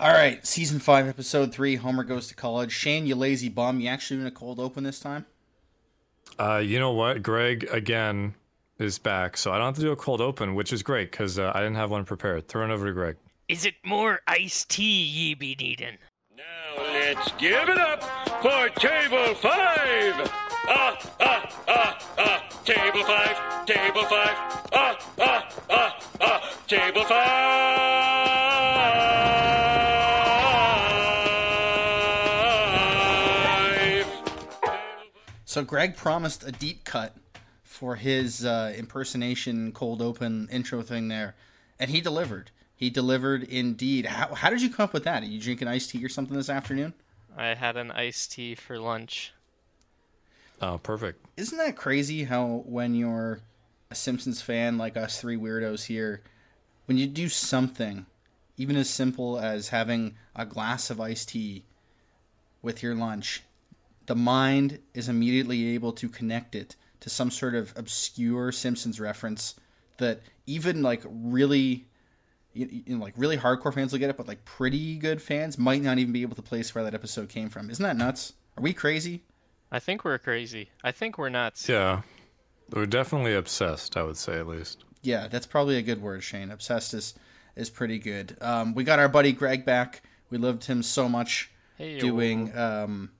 [0.00, 1.76] All right, season five, episode three.
[1.76, 2.72] Homer goes to college.
[2.72, 3.80] Shane, you lazy bum.
[3.80, 5.26] You actually doing a cold open this time?
[6.38, 7.22] Uh, you know what?
[7.22, 8.34] Greg again
[8.78, 11.38] is back, so I don't have to do a cold open, which is great because
[11.38, 12.48] uh, I didn't have one prepared.
[12.48, 13.16] Throw it over to Greg.
[13.48, 15.98] Is it more iced tea ye be needin'?
[16.34, 18.02] Now let's give it up
[18.40, 20.32] for table five.
[20.66, 22.62] Ah, ah, ah, ah.
[22.64, 24.36] Table five, table five.
[24.72, 26.56] Ah, ah, ah, ah.
[26.66, 28.19] Table five.
[35.50, 37.16] So Greg promised a deep cut
[37.64, 41.34] for his uh, impersonation cold open intro thing there,
[41.76, 42.52] and he delivered.
[42.76, 44.06] He delivered indeed.
[44.06, 45.24] How, how did you come up with that?
[45.24, 46.94] Are you drinking iced tea or something this afternoon?
[47.36, 49.32] I had an iced tea for lunch.
[50.62, 51.26] Oh, perfect.
[51.36, 53.40] Isn't that crazy how when you're
[53.90, 56.22] a Simpsons fan like us three weirdos here,
[56.86, 58.06] when you do something,
[58.56, 61.64] even as simple as having a glass of iced tea
[62.62, 63.42] with your lunch,
[64.10, 69.54] the mind is immediately able to connect it to some sort of obscure Simpsons reference
[69.98, 71.86] that even like really
[72.52, 75.58] you, you know, like really hardcore fans will get it, but like pretty good fans
[75.58, 77.70] might not even be able to place where that episode came from.
[77.70, 78.32] Isn't that nuts?
[78.58, 79.22] Are we crazy?
[79.70, 80.70] I think we're crazy.
[80.82, 81.68] I think we're nuts.
[81.68, 82.02] Yeah,
[82.72, 83.96] we're definitely obsessed.
[83.96, 84.82] I would say at least.
[85.02, 86.50] Yeah, that's probably a good word, Shane.
[86.50, 87.14] Obsessed is
[87.54, 88.36] is pretty good.
[88.40, 90.02] Um, we got our buddy Greg back.
[90.30, 93.10] We loved him so much Hey, doing um,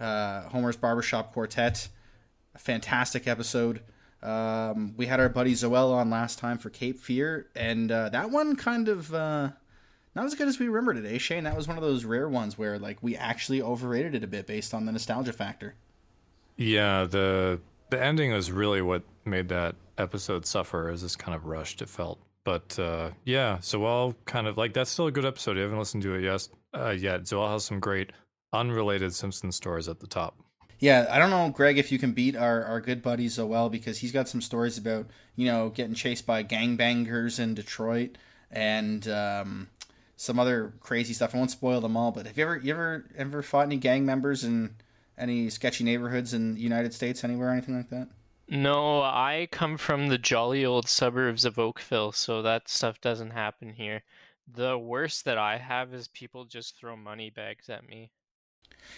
[0.00, 1.88] uh, Homer's Barbershop Quartet.
[2.54, 3.82] A fantastic episode.
[4.22, 8.30] Um, we had our buddy Zoel on last time for Cape Fear, and uh, that
[8.30, 9.50] one kind of uh,
[10.14, 11.44] not as good as we remember today, Shane.
[11.44, 14.46] That was one of those rare ones where like we actually overrated it a bit
[14.46, 15.74] based on the nostalgia factor.
[16.56, 20.88] Yeah, the the ending was really what made that episode suffer.
[20.88, 22.18] As it's kind of rushed, it felt.
[22.44, 25.56] But uh, yeah, Zoel kind of like that's still a good episode.
[25.56, 26.48] You haven't listened to it yet.
[26.74, 28.10] Uh, yet Zoel has some great
[28.52, 30.38] unrelated Simpson stories at the top.
[30.78, 33.98] Yeah, I don't know, Greg, if you can beat our, our good buddy Zoel because
[33.98, 38.16] he's got some stories about, you know, getting chased by gangbangers in Detroit
[38.50, 39.68] and um,
[40.16, 41.34] some other crazy stuff.
[41.34, 44.06] I won't spoil them all, but have you ever you ever ever fought any gang
[44.06, 44.76] members in
[45.18, 48.08] any sketchy neighborhoods in the United States anywhere, anything like that?
[48.48, 53.74] No, I come from the jolly old suburbs of Oakville, so that stuff doesn't happen
[53.74, 54.02] here.
[54.52, 58.10] The worst that I have is people just throw money bags at me.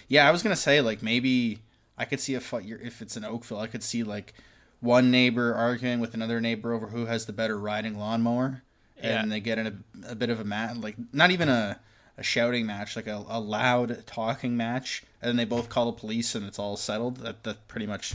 [0.08, 1.60] Yeah, I was gonna say like maybe
[1.98, 3.60] I could see a fight if it's in Oakville.
[3.60, 4.34] I could see like
[4.80, 8.62] one neighbor arguing with another neighbor over who has the better riding lawnmower,
[9.02, 9.22] Yeah.
[9.22, 11.78] and they get in a, a bit of a match, like not even a,
[12.18, 15.92] a shouting match, like a, a loud talking match, and then they both call the
[15.98, 17.18] police and it's all settled.
[17.18, 18.14] That that pretty much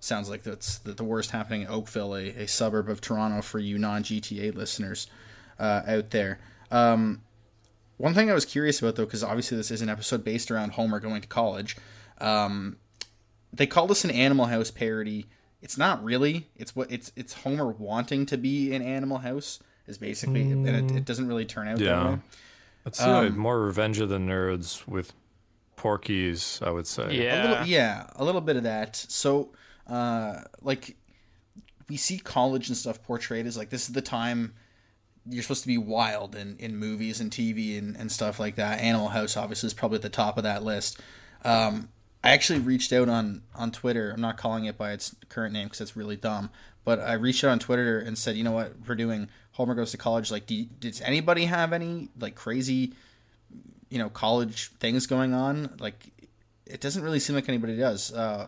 [0.00, 3.58] sounds like that's the, the worst happening in Oakville, a, a suburb of Toronto for
[3.58, 5.08] you non GTA listeners
[5.58, 6.38] uh, out there.
[6.70, 7.22] Um,
[7.98, 10.72] one thing I was curious about though, because obviously this is an episode based around
[10.72, 11.76] Homer going to college.
[12.18, 12.78] Um,
[13.52, 15.26] they called this an Animal House parody.
[15.60, 16.48] It's not really.
[16.56, 20.90] It's what it's it's Homer wanting to be in Animal House is basically, and it,
[20.98, 22.10] it doesn't really turn out that Yeah.
[22.12, 22.18] way.
[22.86, 25.12] It's uh, Um, more Revenge of the Nerds with
[25.76, 27.04] Porky's, I would say.
[27.04, 27.50] A Yeah.
[27.50, 28.96] little, yeah, a little bit of that.
[28.96, 29.52] So,
[29.86, 30.96] uh, like,
[31.88, 34.54] we see college and stuff portrayed as like this is the time
[35.30, 38.80] you're supposed to be wild in, in movies and TV and, and stuff like that.
[38.80, 41.00] Animal House obviously is probably at the top of that list.
[41.44, 41.88] Um,
[42.22, 44.10] I actually reached out on on Twitter.
[44.10, 46.50] I'm not calling it by its current name because it's really dumb.
[46.84, 49.90] But I reached out on Twitter and said, you know what, we're doing Homer goes
[49.90, 50.30] to college.
[50.30, 52.94] Like, do does anybody have any like crazy,
[53.90, 55.76] you know, college things going on?
[55.80, 56.12] Like,
[56.64, 58.12] it doesn't really seem like anybody does.
[58.12, 58.46] Uh,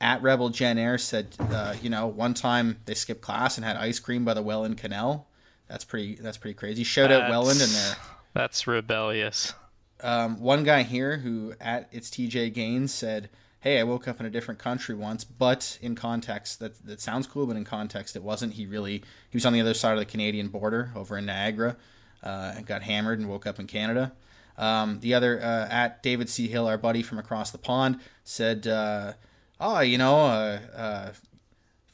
[0.00, 3.76] at Rebel Jen Air said, uh, you know, one time they skipped class and had
[3.76, 5.26] ice cream by the Welland Canal.
[5.68, 6.16] That's pretty.
[6.16, 6.84] That's pretty crazy.
[6.84, 7.96] Shout out Welland in there.
[8.34, 9.54] That's rebellious.
[10.00, 13.28] Um, one guy here who at it's TJ Gaines said,
[13.60, 17.26] "Hey, I woke up in a different country once, but in context, that that sounds
[17.26, 18.54] cool, but in context, it wasn't.
[18.54, 21.76] He really he was on the other side of the Canadian border over in Niagara,
[22.22, 24.12] uh, and got hammered and woke up in Canada."
[24.56, 28.66] Um, the other uh, at David C Hill, our buddy from across the pond, said,
[28.66, 29.12] uh,
[29.60, 31.12] "Oh, you know, uh, uh,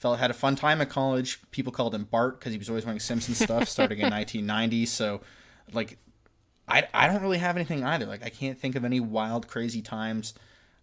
[0.04, 1.40] fella had a fun time at college.
[1.50, 4.86] People called him Bart because he was always wearing Simpsons stuff, starting in 1990.
[4.86, 5.20] So,
[5.72, 5.98] like."
[6.66, 8.06] I, I don't really have anything either.
[8.06, 10.32] Like I can't think of any wild crazy times.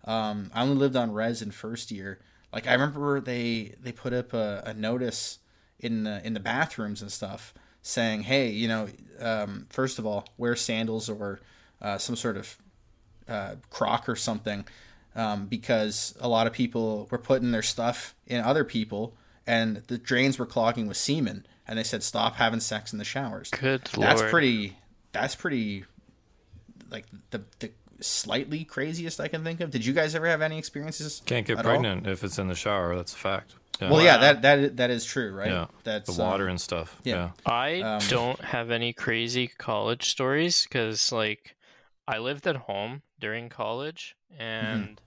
[0.06, 2.20] Um, I only lived on res in first year.
[2.54, 5.40] Like I remember they they put up a, a notice
[5.80, 8.88] in the in the bathrooms and stuff saying, hey, you know,
[9.20, 11.40] um, first of all, wear sandals or
[11.82, 12.58] uh, some sort of
[13.28, 14.66] uh, croc or something,
[15.16, 19.16] um, because a lot of people were putting their stuff in other people,
[19.48, 21.46] and the drains were clogging with semen.
[21.68, 24.30] And they said, stop having sex in the showers Good that's lord.
[24.32, 24.78] pretty
[25.14, 25.86] that's pretty
[26.90, 27.72] like the the
[28.02, 29.72] slightly craziest I can think of.
[29.72, 31.22] Did you guys ever have any experiences?
[31.26, 31.72] Can't get at all?
[31.72, 32.96] pregnant if it's in the shower.
[32.96, 33.56] That's a fact.
[33.80, 33.90] Yeah.
[33.90, 35.50] Well, yeah, that that that is true, right?
[35.50, 35.68] yeah.
[35.84, 37.00] That's the water um, and stuff.
[37.04, 37.16] yeah.
[37.16, 37.30] Yeah.
[37.46, 41.56] I Um, don't have any crazy college stories because, like,
[42.08, 44.42] I lived at home during college, Mm-hmm.
[44.42, 45.02] and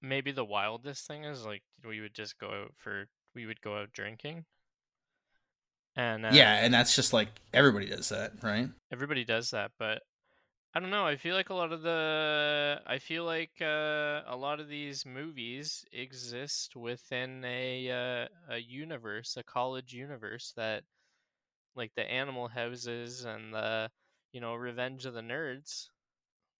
[0.00, 3.76] maybe the wildest thing is like we would just go out for we would go
[3.76, 4.44] out drinking,
[5.96, 8.68] and uh, yeah, and that's just like everybody does that, right?
[8.92, 10.02] everybody does that, but
[10.74, 11.06] I don't know.
[11.06, 15.04] I feel like a lot of the I feel like uh, a lot of these
[15.04, 20.84] movies exist within a uh, a universe, a college universe that
[21.76, 23.90] like the Animal Houses and the
[24.32, 25.88] you know Revenge of the Nerds.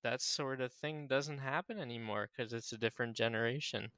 [0.02, 3.90] That sort of thing doesn't happen anymore because it's a different generation.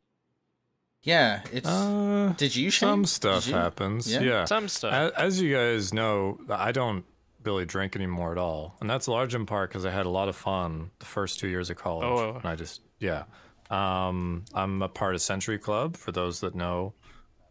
[1.02, 1.68] Yeah, it's.
[1.68, 2.88] Uh, did you Shane?
[2.88, 3.54] some Did stuff you?
[3.54, 4.10] happens.
[4.10, 4.20] Yeah?
[4.20, 4.44] Yeah.
[4.46, 4.92] Some stuff.
[4.92, 7.04] As, as you guys know, I don't
[7.42, 10.28] really drink anymore at all, and that's large in part because I had a lot
[10.28, 12.06] of fun the first two years of college.
[12.06, 12.36] Oh.
[12.36, 13.24] and I just yeah.
[13.70, 15.96] Um, I'm a part of Century Club.
[15.96, 16.94] For those that know,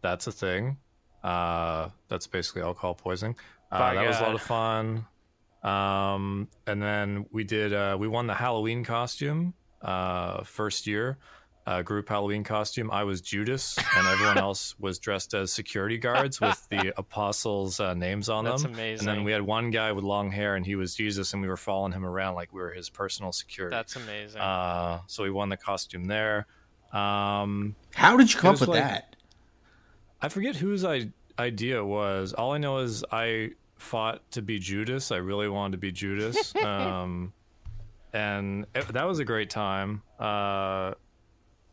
[0.02, 0.78] that's a thing.
[1.22, 3.36] Uh, that's basically alcohol poisoning.
[3.70, 5.06] Uh, By that was a lot of fun.
[5.64, 7.72] Um, and then we did.
[7.72, 11.18] Uh, we won the Halloween costume uh, first year.
[11.66, 12.90] Uh, group Halloween costume.
[12.90, 17.94] I was Judas, and everyone else was dressed as security guards with the apostles' uh,
[17.94, 18.72] names on That's them.
[18.72, 19.08] And amazing.
[19.08, 21.48] And then we had one guy with long hair, and he was Jesus, and we
[21.48, 23.74] were following him around like we were his personal security.
[23.74, 24.42] That's amazing.
[24.42, 26.46] uh, so we won the costume there.
[26.92, 29.16] Um, How did you come up with like- that?
[30.20, 31.08] I forget whose I-
[31.38, 32.34] idea it was.
[32.34, 35.10] All I know is I fought to be Judas.
[35.12, 36.54] I really wanted to be Judas.
[36.64, 37.32] um,
[38.12, 40.02] and it, that was a great time.
[40.18, 40.94] Uh,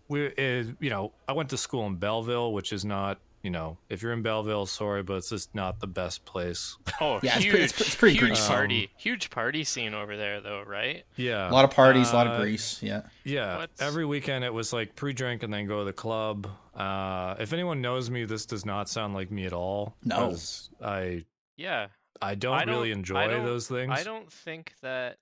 [0.07, 3.77] we, it, you know, I went to school in Belleville, which is not, you know,
[3.89, 6.77] if you're in Belleville, sorry, but it's just not the best place.
[6.99, 8.47] oh, yeah, it's huge, pre- it's- it's pretty huge greasy.
[8.47, 11.03] party, huge party scene over there, though, right?
[11.15, 12.81] yeah, A lot of parties, a lot of Uh, grease.
[12.83, 13.01] Yeah.
[13.23, 16.47] Yeah, What's- every weekend it was like pre-drink and then go to the club.
[16.75, 19.95] Uh, if anyone knows me, this does not sound like me at all.
[20.03, 20.29] No.
[20.29, 21.25] 'cause I
[21.57, 21.87] Yeah,
[22.21, 23.91] I don't, I don't- really I enjoy don't- those things.
[23.93, 25.17] I don't think that.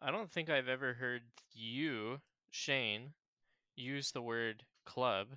[0.00, 2.20] I don't think I've ever heard you,
[2.50, 3.12] Shane,
[3.76, 5.28] use the word club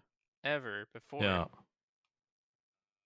[0.43, 1.21] ever before.
[1.23, 1.45] Yeah.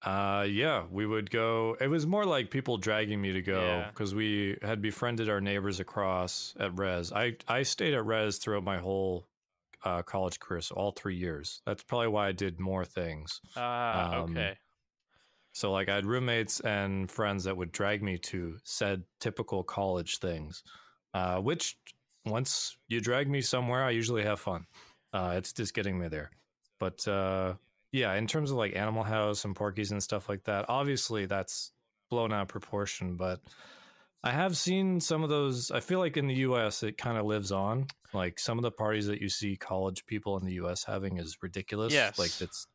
[0.02, 1.76] Uh, yeah, we would go.
[1.82, 3.90] It was more like people dragging me to go Yeah.
[3.90, 7.12] because we had befriended our neighbors across at Res.
[7.12, 9.28] I I stayed at Res throughout my whole
[9.84, 11.62] uh, college career, so all three years.
[11.66, 13.42] That's probably why I did more things.
[13.58, 14.58] Ah, Um, okay.
[15.60, 20.20] So like I had roommates and friends that would drag me to said typical college
[20.20, 20.64] things,
[21.14, 21.78] uh, which
[22.26, 24.68] once you drag me somewhere, I usually have fun.
[25.12, 26.32] Uh, it's just getting me there.
[26.80, 27.56] But uh,
[27.92, 31.74] yeah, in terms of like Animal House and Porky's and stuff like that, obviously that's
[32.10, 33.18] blown out of proportion.
[33.18, 33.42] But
[34.24, 35.72] I have seen some of those.
[35.72, 36.84] I feel like in the U.S.
[36.84, 37.88] it kind of lives on.
[38.14, 40.86] Like some of the parties that you see college people in the U.S.
[40.86, 41.92] having is ridiculous.
[41.92, 42.18] Yes.
[42.18, 42.66] like it's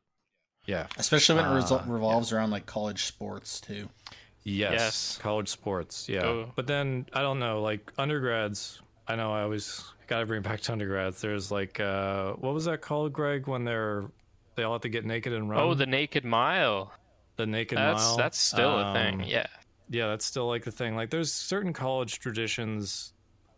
[0.65, 0.87] yeah.
[0.97, 3.89] Especially when it resol- Uh, revolves around like college sports too.
[4.43, 5.19] Yes, Yes.
[5.21, 6.07] college sports.
[6.07, 6.51] Yeah, Go.
[6.55, 8.81] but then I don't know, like undergrads.
[9.07, 11.21] I know I always got to bring back to undergrads.
[11.21, 13.47] There's like, uh, what was that called, Greg?
[13.47, 14.05] When they're
[14.55, 15.59] they all have to get naked and run.
[15.59, 16.91] Oh, the Naked Mile.
[17.37, 18.17] the naked That's mile.
[18.17, 19.23] that's still a Um, thing.
[19.27, 19.47] Yeah.
[19.89, 20.95] yeah, that's still like the thing.
[20.95, 23.11] Like, there's certain college traditions.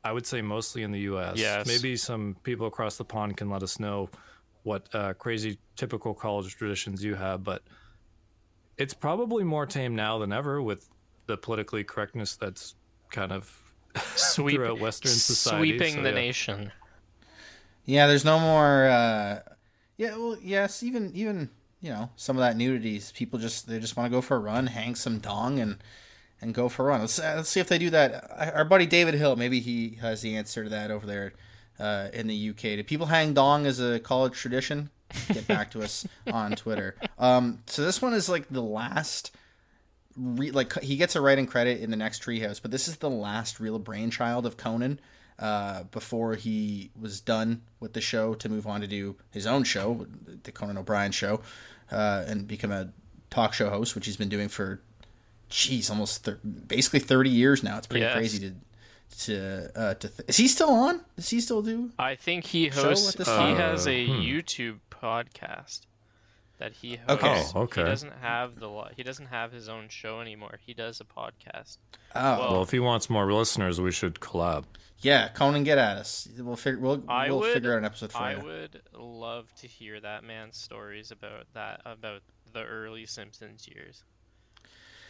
[0.03, 1.37] I would say mostly in the U.S.
[1.37, 1.67] Yes.
[1.67, 4.09] Maybe some people across the pond can let us know
[4.63, 7.61] what uh, crazy typical college traditions you have, but
[8.77, 10.87] it's probably more tame now than ever with
[11.25, 12.75] the politically correctness that's
[13.11, 13.61] kind of
[14.15, 15.77] Sweep, throughout Western society.
[15.77, 16.15] sweeping so the yeah.
[16.15, 16.71] nation.
[17.85, 18.87] Yeah, there's no more.
[18.87, 19.39] Uh,
[19.97, 21.49] yeah, well, yes, even even
[21.81, 22.97] you know some of that nudity.
[22.97, 25.77] is People just they just want to go for a run, hang some dong, and
[26.41, 27.01] and go for a run.
[27.01, 28.29] Let's uh, let's see if they do that.
[28.29, 31.33] Uh, Our buddy David Hill, maybe he has the answer to that over there
[31.79, 32.61] uh, in the UK.
[32.61, 34.89] Do people hang dong as a college tradition?
[35.33, 36.95] Get back to us on Twitter.
[37.17, 39.31] Um, so this one is like the last.
[40.15, 43.09] Re- like he gets a writing credit in the next treehouse, but this is the
[43.09, 44.99] last real brainchild of Conan
[45.37, 49.63] uh, before he was done with the show to move on to do his own
[49.63, 50.07] show,
[50.43, 51.41] the Conan O'Brien show,
[51.91, 52.89] uh, and become a
[53.29, 54.81] talk show host, which he's been doing for,
[55.49, 57.77] geez, almost thir- basically thirty years now.
[57.77, 58.15] It's pretty Yes.
[58.15, 58.55] crazy to
[59.19, 60.09] to uh, to.
[60.09, 61.01] Th- is he still on?
[61.15, 61.91] Does he still do?
[61.97, 63.09] I think he hosts.
[63.11, 63.55] at this he time?
[63.57, 64.13] has a hmm.
[64.13, 65.81] YouTube podcast
[66.59, 67.23] that he hosts.
[67.23, 67.43] Okay.
[67.55, 67.81] Oh, okay.
[67.83, 68.67] He doesn't have the.
[68.69, 70.59] li- He doesn't have his own show anymore.
[70.65, 71.77] He does a podcast.
[72.15, 74.65] Oh, Well- Well, if he wants more listeners, we should collab.
[74.99, 76.27] yeah, Conan, get at us.
[76.39, 76.79] We'll figure.
[76.79, 78.43] We'll, we'll would- figure out an episode for I you.
[78.43, 82.21] would love to hear that man's stories about that about
[82.53, 84.03] the early Simpsons years.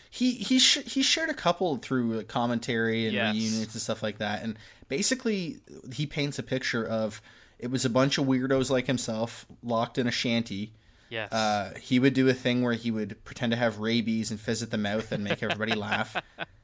[0.09, 3.33] He he sh- he shared a couple through commentary and Yes.
[3.33, 5.57] reunions and stuff like that, and basically
[5.93, 7.21] he paints a picture of
[7.59, 10.73] it was a bunch of weirdos like himself locked in a shanty.
[11.09, 11.31] Yes.
[11.31, 14.61] Uh, he would do a thing where he would pretend to have rabies and fizz
[14.61, 16.15] at the mouth and make everybody laugh,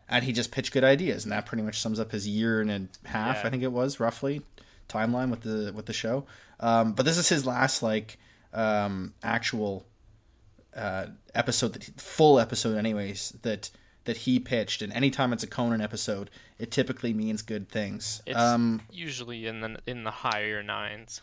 [0.10, 2.70] and he just pitched good ideas, and that pretty much sums up his year and
[2.70, 3.48] a half, Yeah.
[3.48, 4.42] I think it was roughly,
[4.90, 6.26] timeline with the with the show.
[6.60, 8.18] Um, but this is his last like
[8.54, 9.86] um, actual
[10.76, 13.70] uh, episode that full episode anyways that
[14.06, 14.82] that he pitched.
[14.82, 18.22] And anytime it's a conan episode it typically means good things.
[18.26, 21.22] It's um usually in the in the higher nines.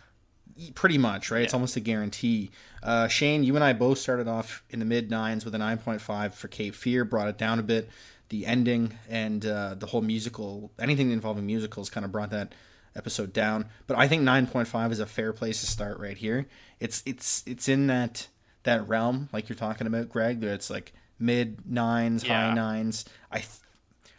[0.74, 1.42] pretty much right?
[1.42, 2.50] It's almost a guarantee.
[2.82, 6.34] Uh shane you and i both started off in the mid nines with a 9.5
[6.34, 7.88] for cape fear brought it down a bit.
[8.28, 12.54] The ending and uh, the whole musical anything involving musicals kind of brought that
[12.94, 13.66] episode down.
[13.86, 16.46] But i think 9.5 is a fair place to start right here.
[16.80, 18.28] It's it's it's in that
[18.64, 23.38] that realm like you're talking about greg that it's like mid nines high nines i
[23.38, 23.60] th-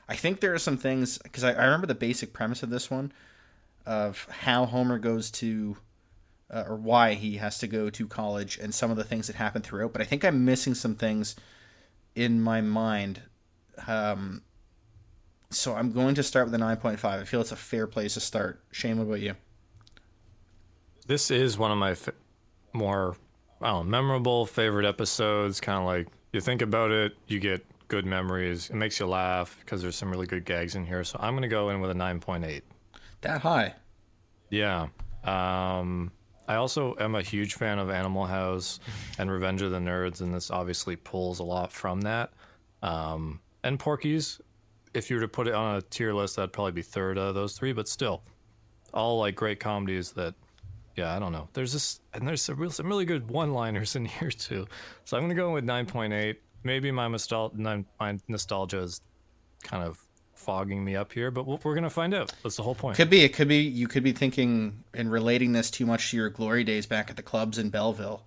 [0.09, 2.89] i think there are some things because I, I remember the basic premise of this
[2.89, 3.11] one
[3.85, 5.77] of how homer goes to
[6.51, 9.37] uh, or why he has to go to college and some of the things that
[9.37, 9.93] happen throughout.
[9.93, 11.35] But I think I'm missing some things
[12.13, 13.21] in my mind.
[13.87, 14.41] Um,
[15.49, 17.03] so I'm going to start with a 9.5.
[17.05, 18.61] I feel it's a fair place to start.
[18.71, 19.35] Shane, what about you?
[21.07, 22.09] This is one of my f-
[22.73, 23.15] more
[23.61, 25.59] I don't know, memorable favorite episodes.
[25.59, 28.69] Kind of like you think about it, you get good memories.
[28.69, 31.03] It makes you laugh because there's some really good gags in here.
[31.03, 32.61] So I'm gonna go in with a 9.8.
[33.21, 33.75] That high.
[34.49, 34.87] Yeah.
[35.23, 36.11] Um,
[36.47, 38.79] I also am a huge fan of Animal House
[39.17, 42.31] and Revenge of the Nerds, and this obviously pulls a lot from that.
[42.81, 44.41] Um, and Porky's,
[44.93, 47.35] if you were to put it on a tier list, that'd probably be third of
[47.35, 48.23] those three, but still,
[48.93, 50.33] all like great comedies that,
[50.95, 51.47] yeah, I don't know.
[51.53, 54.67] There's this, and there's some, real, some really good one liners in here too.
[55.05, 56.35] So I'm going to go with 9.8.
[56.63, 57.55] Maybe my, nostal-
[57.99, 59.01] my nostalgia is
[59.63, 59.99] kind of
[60.35, 62.33] fogging me up here, but we're going to find out.
[62.43, 62.97] That's the whole point.
[62.97, 63.21] Could be.
[63.23, 63.57] It could be.
[63.61, 67.15] You could be thinking and relating this too much to your glory days back at
[67.15, 68.23] the clubs in Belleville,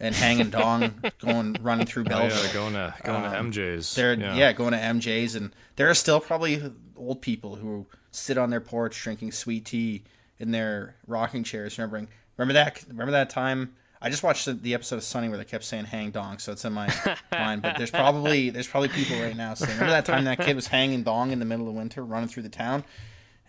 [0.00, 2.44] and hanging dong, going running through Oh, Belleville.
[2.46, 3.94] yeah, going to going Um, to MJ's.
[3.94, 4.52] They're yeah.
[4.52, 6.62] going to MJ's, and there are still probably
[6.96, 10.02] old people who sit on their porch drinking sweet tea
[10.38, 13.74] in their rocking chairs, remembering remember that remember that time.
[14.04, 16.52] I just watched the, the episode of Sunny where they kept saying "hang dong," so
[16.52, 16.92] it's in my
[17.32, 17.62] mind.
[17.62, 20.66] But there's probably there's probably people right now saying, "Remember that time that kid was
[20.66, 22.84] hanging dong in the middle of winter, running through the town?"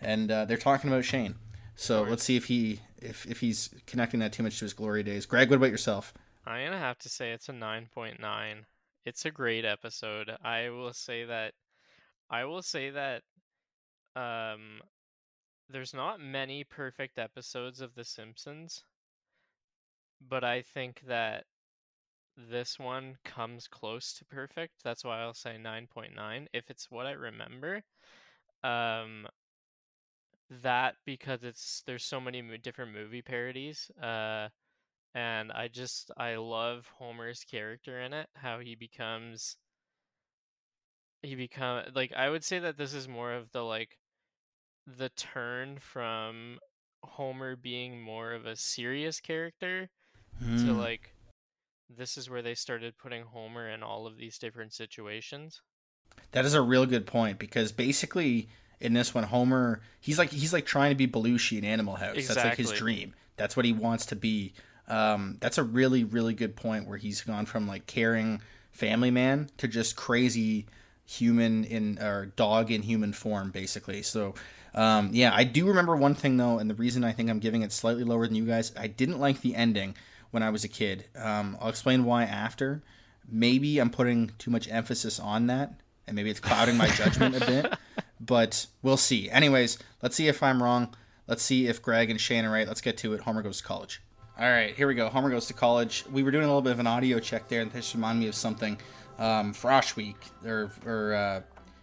[0.00, 1.34] And uh, they're talking about Shane.
[1.76, 5.02] So let's see if he if if he's connecting that too much to his glory
[5.02, 5.26] days.
[5.26, 6.14] Greg, what about yourself?
[6.46, 8.18] I'm gonna have to say it's a 9.9.
[9.04, 10.30] It's a great episode.
[10.42, 11.52] I will say that.
[12.30, 13.22] I will say that.
[14.16, 14.80] Um,
[15.68, 18.84] there's not many perfect episodes of The Simpsons,
[20.20, 21.44] but I think that
[22.36, 24.82] this one comes close to perfect.
[24.82, 27.82] That's why I'll say 9.9 if it's what I remember.
[28.62, 29.26] Um,
[30.62, 33.90] that because it's there's so many different movie parodies.
[34.00, 34.48] Uh
[35.14, 39.56] and I just I love Homer's character in it, how he becomes
[41.22, 43.98] he become like I would say that this is more of the like
[44.86, 46.58] the turn from
[47.02, 49.90] Homer being more of a serious character
[50.40, 50.78] to Hmm.
[50.78, 51.14] like
[51.88, 55.60] this is where they started putting Homer in all of these different situations.
[56.32, 58.48] That is a real good point because basically
[58.80, 62.26] in this one, Homer he's like he's like trying to be Belushi in Animal House.
[62.26, 63.14] That's like his dream.
[63.36, 64.54] That's what he wants to be.
[64.88, 69.50] Um, that's a really really good point where he's gone from like caring family man
[69.58, 70.66] to just crazy
[71.06, 74.02] human in or dog in human form basically.
[74.02, 74.34] So
[74.74, 77.62] um, yeah, I do remember one thing though, and the reason I think I'm giving
[77.62, 79.94] it slightly lower than you guys, I didn't like the ending
[80.30, 81.04] when I was a kid.
[81.16, 82.82] Um, I'll explain why after.
[83.30, 87.46] Maybe I'm putting too much emphasis on that, and maybe it's clouding my judgment a
[87.46, 87.74] bit.
[88.20, 89.28] But we'll see.
[89.28, 90.94] Anyways, let's see if I'm wrong.
[91.26, 92.66] Let's see if Greg and Shane are right.
[92.66, 93.20] Let's get to it.
[93.20, 94.00] Homer goes to college.
[94.38, 95.08] All right, here we go.
[95.08, 96.04] Homer goes to college.
[96.10, 98.28] We were doing a little bit of an audio check there, and this reminded me
[98.28, 98.78] of something.
[99.18, 101.40] Um, Frosh Week, or, or uh,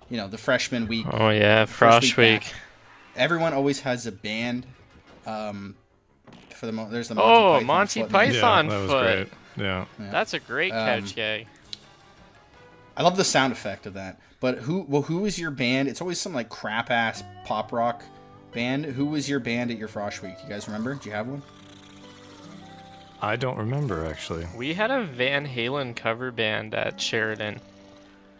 [0.10, 1.06] you know, the freshman week.
[1.10, 2.54] Oh yeah, Frosh week Week.
[3.16, 4.66] Everyone always has a band.
[5.26, 5.76] Um,
[6.56, 8.12] for the mo- there's the Oh, Python Monty foot.
[8.12, 8.66] Python.
[8.66, 9.04] yeah, that was foot.
[9.56, 9.66] great.
[9.66, 9.86] Yeah.
[10.00, 11.48] That's a great Um, couch gag.
[12.96, 14.20] I love the sound effect of that.
[14.40, 15.88] But who well who was your band?
[15.88, 18.04] It's always some like crap ass pop rock
[18.52, 18.86] band.
[18.86, 20.36] Who was your band at your Frosh Week?
[20.38, 20.96] Do you guys remember?
[20.96, 21.42] Do you have one?
[23.22, 24.48] I don't remember actually.
[24.56, 27.60] We had a Van Halen cover band at Sheridan.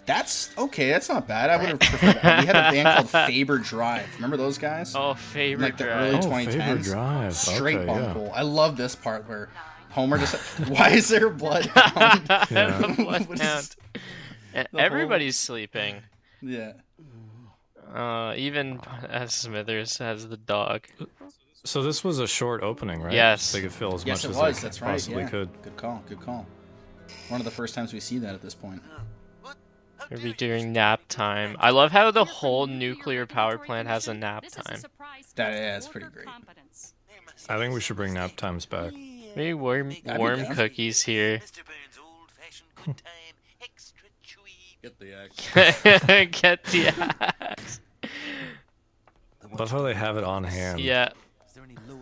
[0.08, 0.90] That's okay.
[0.90, 1.50] That's not bad.
[1.52, 2.16] I would have preferred.
[2.24, 2.40] That.
[2.42, 4.08] We had a band called Faber Drive.
[4.16, 4.96] Remember those guys?
[4.96, 6.14] Oh, favorite like the drive.
[6.16, 7.36] early Oh, Faber Drive.
[7.36, 7.86] Straight Okay,
[8.26, 8.32] yeah.
[8.34, 9.50] I love this part where
[9.92, 10.36] Homer just.
[10.70, 12.24] why is there a bloodhound?
[12.52, 12.82] Yeah.
[13.04, 13.76] What is- Bloodhound.
[14.54, 15.98] And whole- everybody's sleeping.
[16.42, 16.74] Yeah.
[17.94, 20.88] Uh, even as Smithers has the dog.
[21.64, 23.14] So this was a short opening, right?
[23.14, 23.52] Yes.
[23.52, 24.56] They could fill as Yes, much it as was.
[24.58, 24.92] they That's right.
[24.94, 25.30] possibly yeah.
[25.30, 25.62] could.
[25.62, 26.04] Good call.
[26.10, 26.46] Good call.
[27.30, 28.82] One of the first times we see that at this point.
[30.10, 31.56] Maybe during nap time.
[31.60, 34.82] I love how the whole nuclear power plant has a nap time.
[35.36, 36.28] That- yeah, it's pretty great.
[37.50, 38.94] I think we should bring nap times back.
[38.94, 41.38] Maybe warm, warm cookies here.
[41.40, 41.64] Mr.
[41.66, 44.82] Burns' old-fashioned good time, extra chewy.
[44.82, 46.32] Get the axe.
[46.42, 46.88] Get the
[47.40, 47.80] axe.
[49.58, 50.80] Love how they have it on hand.
[50.82, 51.10] Yeah.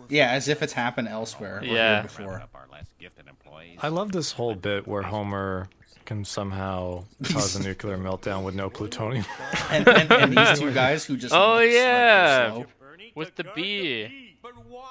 [0.08, 1.58] Yeah, as if it's happened elsewhere.
[1.58, 2.02] or here Yeah.
[2.02, 2.40] Before.
[2.40, 3.78] Up our less gifted employees.
[3.82, 5.68] I love this whole bit where Homer
[6.06, 9.24] can somehow cause a nuclear meltdown with no plutonium.
[9.70, 11.32] And, and, and these two guys who just.
[11.34, 12.50] Oh, look like they're yeah.
[12.50, 12.66] slow.
[13.14, 14.36] With the bee.
[14.42, 14.84] But why?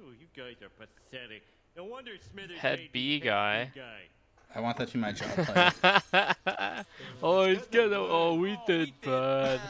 [0.00, 1.42] Oh, you guys are pathetic.
[1.76, 3.70] No wonder Smithers Head made bee guy.
[3.74, 3.82] guy.
[4.52, 6.74] I want that to be my job title.
[7.22, 7.96] oh, he's gonna.
[7.96, 9.60] Oh, we did bad.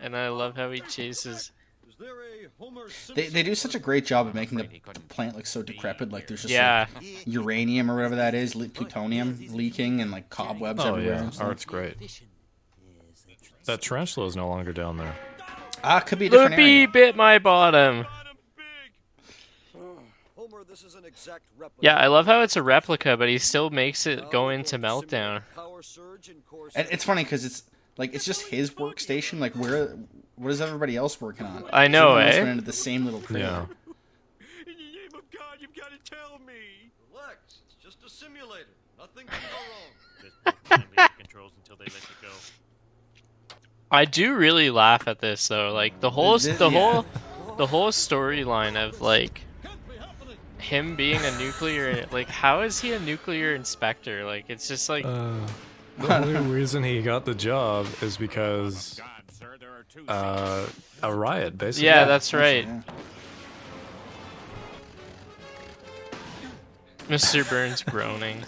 [0.00, 1.52] and I love how he chases.
[1.98, 4.68] Is there a Homer They, they do such a great job of making the
[5.08, 6.10] plant look so decrepit.
[6.12, 6.86] Like there's just Yeah.
[6.94, 11.14] like, uranium or whatever that is, le- plutonium leaking and like cobwebs Oh everywhere.
[11.14, 11.46] yeah, and stuff.
[11.46, 11.98] art's great.
[11.98, 12.26] fishing?
[13.08, 13.66] Yes, that's.
[13.66, 15.14] That tarantula is no longer down there.
[15.82, 16.88] Ah, could be a different bee area.
[16.88, 18.04] bit my bottom.
[20.36, 21.80] Homer, this is an exact replica.
[21.84, 25.42] Yeah, I love how it's a replica, but he still makes it go into meltdown.
[25.54, 27.62] Power surge and core And it's funny because it's
[27.98, 29.38] like it's just his workstation.
[29.38, 29.96] Like where,
[30.36, 31.64] what is everybody else working on?
[31.72, 32.38] I know, Everyone else eh?
[32.40, 33.42] went into the same little crate.
[33.42, 33.62] Yeah.
[33.62, 33.66] In
[34.66, 36.90] the name of God, you've got to tell me.
[37.12, 38.66] Relax, it's just a simulator.
[38.98, 40.86] Nothing can go wrong.
[40.98, 43.56] Just controls until they let you go.
[43.90, 45.72] I do really laugh at this though.
[45.72, 46.92] Like the whole, This- the yeah.
[46.92, 47.06] whole,
[47.56, 49.42] the whole storyline of like
[50.58, 52.06] him being a nuclear.
[52.10, 54.24] Like, how is he a nuclear inspector?
[54.24, 55.04] Like, it's just like.
[55.04, 55.34] Uh,
[55.98, 60.06] the only reason he got the job is because God, sir, there are two.
[60.08, 60.66] uh,
[61.02, 61.86] a riot, basically.
[61.86, 62.66] Yeah, that's right.
[62.66, 62.80] Yeah.
[67.08, 67.48] Mr.
[67.48, 68.42] Burns groaning.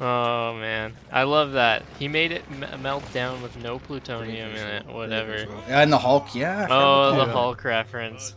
[0.00, 1.82] Oh man, I love that.
[1.98, 4.86] He made it m- melt down with no plutonium in it.
[4.86, 5.38] Whatever.
[5.68, 6.68] Yeah, and the Hulk, yeah.
[6.70, 7.32] Oh, the.
[7.32, 8.34] Hulk reference.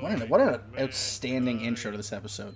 [0.00, 2.54] What an, what an outstanding intro to this episode.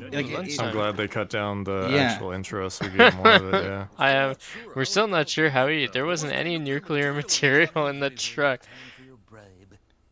[0.00, 1.98] Like, it- it- I'm glad they cut down the Yeah.
[2.02, 3.64] actual intro so we get more of it.
[3.64, 3.86] Yeah.
[3.98, 4.36] I am.
[4.74, 5.86] We're still not sure how he.
[5.86, 8.60] There wasn't any nuclear material in the truck.
[8.62, 9.44] Time for your bribe.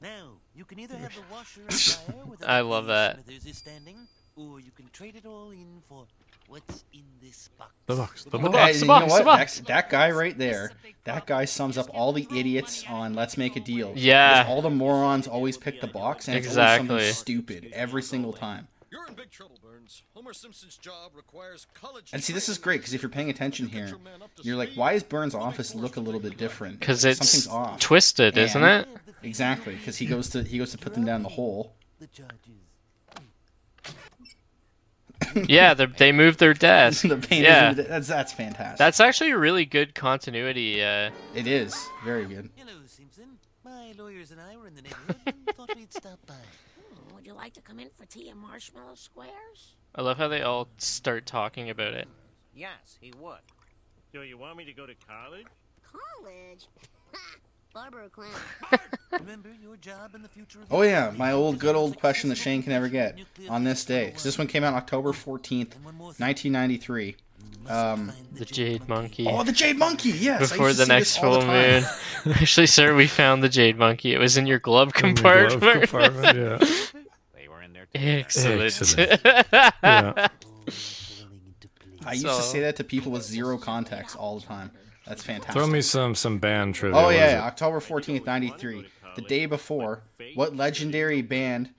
[0.01, 3.25] Now, you can either have the washer or dryer where the I love that.
[3.25, 3.97] Smithers is standing,
[4.37, 6.07] or you can trade it all in for
[6.49, 7.73] what's in this box.
[7.87, 8.25] The box.
[8.25, 8.53] The The box.
[8.53, 9.57] box, Hey, the you box, know the box.
[9.59, 10.73] That, that guy right there,
[11.05, 13.93] that guy sums up all the idiots on Let's Make a Deal.
[13.97, 14.43] Yeah.
[14.43, 18.33] Because all the morons always pick the box, and it's always something stupid every single
[18.33, 18.69] time.
[18.97, 20.05] You're in big trouble, Burns.
[20.15, 22.09] Homer Simpson's job requires college.
[22.15, 23.93] And see, this is great because if you're paying attention here,
[24.41, 26.81] you're like, why is Burns' office look a little bit different?
[26.81, 27.79] Because it's something's off.
[27.79, 28.89] twisted, isn't it?
[29.23, 31.75] Exactly, because he goes to he goes to put them down the hole.
[35.35, 37.03] Yeah, they they moved their desk.
[37.07, 38.79] the yeah, is, that's that's fantastic.
[38.79, 40.83] that's actually a really good continuity.
[40.83, 42.49] Uh, it is very good.
[42.57, 43.39] Hello, Simpson.
[43.63, 46.35] My lawyers and I were in the neighborhood and thought we'd stop by.
[47.27, 49.75] Would you like to come in for tea and marshmallow squares?
[49.97, 52.07] I love how they all start talking about it.
[52.55, 53.39] Yes, he would.
[54.13, 55.47] Do you want me to go to college?
[56.23, 56.69] College?
[57.75, 58.31] Barbara clown.
[59.11, 62.37] Remember your job in the future of Oh yeah, my old good old question that
[62.37, 65.77] Shane can never get on this day because this one came out October fourteenth,
[66.21, 67.17] nineteen ninety three.
[67.69, 69.27] Um, The Jade Monkey.
[69.29, 70.51] oh, the Jade Monkey, yes.
[70.53, 71.85] Before the next full the moon.
[72.37, 74.15] Actually, sir, we found the Jade Monkey.
[74.15, 75.91] It was in your glove In the glove compartment.
[75.91, 77.03] compartment, yeah.
[77.35, 77.86] They were in there together.
[78.01, 78.63] Excellent.
[78.63, 79.21] Excellent.
[79.83, 80.13] Yeah.
[80.13, 82.07] falling into place.
[82.07, 84.71] I used to say that to people with zero contacts all the time.
[85.07, 85.53] That's fantastic.
[85.55, 86.99] Throw me some some band trivia.
[87.01, 88.87] Oh yeah, yeah, October fourteenth, ninety three.
[89.15, 90.03] The day before,
[90.35, 91.71] what legendary band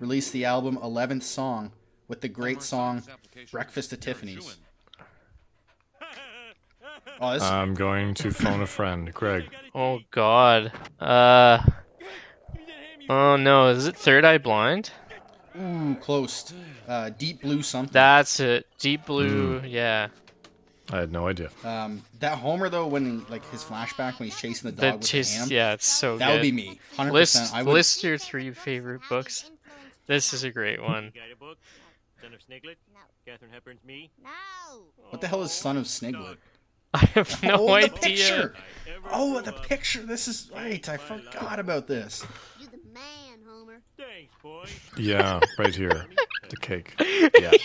[0.00, 1.72] released the album Eleventh Song
[2.08, 3.02] with the great song
[3.50, 4.58] "Breakfast at Tiffany's"?
[7.20, 9.44] Oh, this, I'm going to phone a friend, Greg.
[9.74, 10.72] oh God.
[11.00, 11.58] Uh.
[13.08, 14.90] Oh no, is it Third Eye Blind?
[15.60, 16.52] Ooh, close.
[16.88, 17.92] Uh, Deep Blue something.
[17.92, 18.66] That's it.
[18.78, 19.60] Deep Blue.
[19.60, 19.66] Hmm.
[19.66, 20.08] Yeah.
[20.92, 21.48] I had no idea.
[21.64, 25.08] Um, that Homer though, when like his flashback when he's chasing the The dog with
[25.08, 25.32] chase.
[25.32, 26.32] the ham, Yeah, it's so that good.
[26.34, 26.78] would be me.
[26.96, 27.56] Hundred List percent.
[27.56, 27.72] I would.
[27.72, 29.50] list your three favorite books.
[30.06, 31.10] This is a great one.
[31.14, 31.56] Got a book?
[32.20, 32.76] Son of Sniglet?
[32.92, 33.00] No.
[33.26, 34.10] Katharine Hepburn's me?
[34.22, 34.82] No.
[35.08, 36.36] What the hell is Son of Sniglet?
[36.94, 37.92] I have no oh, the idea.
[38.00, 38.54] picture.
[39.10, 40.02] Oh, the picture.
[40.02, 40.86] This is right.
[40.86, 42.24] I forgot about this.
[42.60, 43.80] You the man, Homer.
[43.96, 44.53] Thanks, boy.
[44.96, 46.06] Yeah, right here.
[46.48, 46.94] the cake.
[47.40, 47.52] yeah.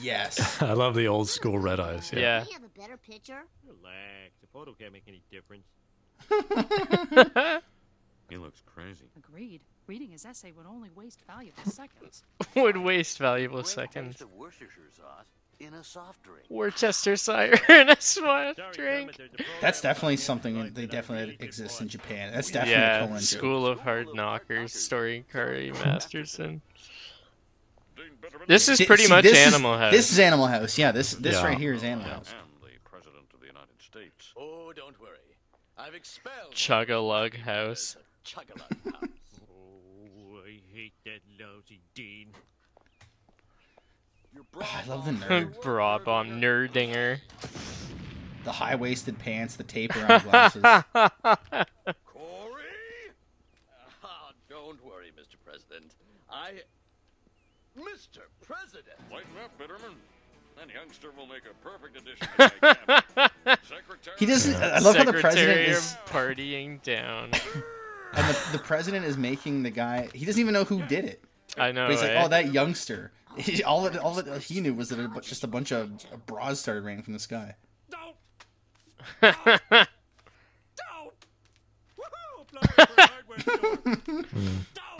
[0.00, 0.60] Yes.
[0.62, 2.10] I love the old school red eyes.
[2.12, 2.20] Yeah.
[2.20, 2.44] Yeah.
[2.46, 3.44] We have a better picture.
[3.64, 4.34] Relax.
[4.40, 5.66] The photo can't make any difference.
[8.28, 9.04] He looks crazy.
[9.16, 9.60] Agreed.
[9.86, 12.24] Reading his essay would only waste valuable seconds.
[12.56, 14.16] Would waste valuable seconds.
[14.16, 15.26] taste of Worcestershire sauce
[15.64, 16.44] in a soft drink.
[16.50, 19.12] Worcestershire in a soft drink.
[19.12, 21.88] Kermit, there's a program That's definitely something they that definitely really exists in.
[21.88, 22.32] Japan.
[22.32, 23.38] That's definitely a Yeah, Poland joke.
[23.38, 26.60] School of Hard Knockers starring Kari Masterson.
[28.46, 29.92] This is pretty see, much this is- Animal House.
[29.92, 30.76] This is Animal House.
[30.78, 31.44] Yeah, this this Yeah.
[31.44, 32.32] right here is Animal House.
[32.32, 34.32] And the President of the United States.
[34.36, 35.18] Oh, don't worry.
[35.78, 37.96] I've expelled Chug a Lug House.
[38.24, 39.10] Chug-a-lug house.
[39.50, 42.28] Oh, I hate that lousy Dean.
[44.54, 45.60] Your I love the nerd.
[45.62, 47.18] Bra bomb nerdinger.
[48.44, 50.62] The high waisted pants, the tape around glasses.
[52.04, 52.62] Corey?
[54.02, 55.36] Ah, don't worry, Mr.
[55.44, 55.94] President.
[56.30, 56.52] I.
[57.76, 58.20] Mr.
[58.42, 58.98] President!
[59.10, 59.94] Lighten up, Bitterman.
[60.56, 63.56] That youngster will make a perfect addition to my.
[63.62, 64.16] Secretary.
[64.18, 64.54] He doesn't.
[64.54, 67.30] I love how the president is, partying down.
[68.14, 70.08] and the, the president is making the guy.
[70.14, 71.24] He doesn't even know who did it.
[71.58, 71.86] I know.
[71.86, 72.22] But he's like, eh?
[72.24, 73.10] oh, that youngster.
[73.66, 75.90] All that all that he knew was that a, just a bunch of
[76.26, 77.54] bras started raining from the sky.
[77.90, 78.16] Don't!
[79.20, 79.44] Don't!
[81.98, 82.46] Woohoo!
[82.48, 83.78] Flying for a hardware store.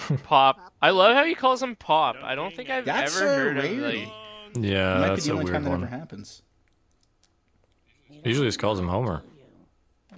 [0.09, 0.23] Don't!
[0.25, 0.73] Pop.
[0.83, 2.17] I love how he calls him Pop.
[2.23, 4.09] I don't think I've That's ever a heard of like.
[4.57, 6.43] Yeah, It might be that's the a only weird time that ever happens.
[8.25, 9.23] Usually just calls him Homer.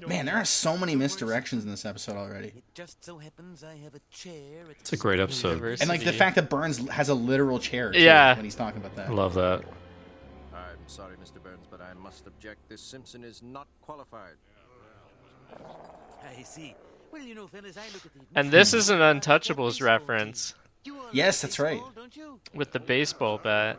[0.07, 2.49] Man, there are so many misdirections in this episode already.
[2.49, 5.63] It just so happens I have a chair at It's a great episode.
[5.81, 7.93] And like the fact that Burns has a literal chair.
[7.93, 8.37] Too, Yeah.
[8.37, 9.13] When he's talking about that.
[9.13, 9.63] Love that.
[10.55, 11.43] I'm sorry, Mr.
[11.43, 12.69] Burns, but I must object.
[12.69, 14.35] This Simpson is not qualified.
[16.25, 16.75] I see.
[17.13, 20.55] Well, you know, fellas, I look at the And this is an Untouchables reference
[21.13, 21.83] Yes, that's right.
[21.95, 22.41] Don't you?
[22.55, 23.79] with the baseball bat.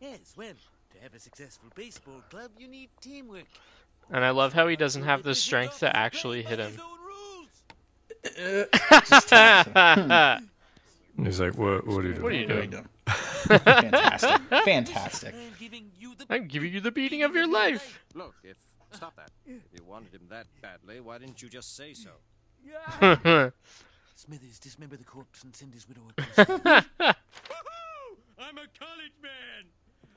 [0.00, 0.52] Yes, well,
[0.92, 3.46] to have a successful baseball club, you need teamwork.
[4.10, 6.72] And I love how he doesn't have the strength to actually hit him.
[9.08, 10.50] Just taps him.
[11.22, 12.22] He's like, what, what are you doing?
[12.22, 12.70] What are you doing?
[12.70, 12.82] go.
[13.06, 14.40] Fantastic.
[14.64, 15.34] Fantastic.
[15.34, 18.02] I'm giving you the I'm giving you the beating of your life.
[18.14, 18.56] Look, if
[18.92, 19.30] stop that.
[19.46, 22.10] If you wanted him that badly, why didn't you just say so?
[24.16, 26.36] Smithers, dismember the corpse and send his widow a kiss.
[26.46, 26.84] Woohoo!
[28.38, 29.64] I'm a college man.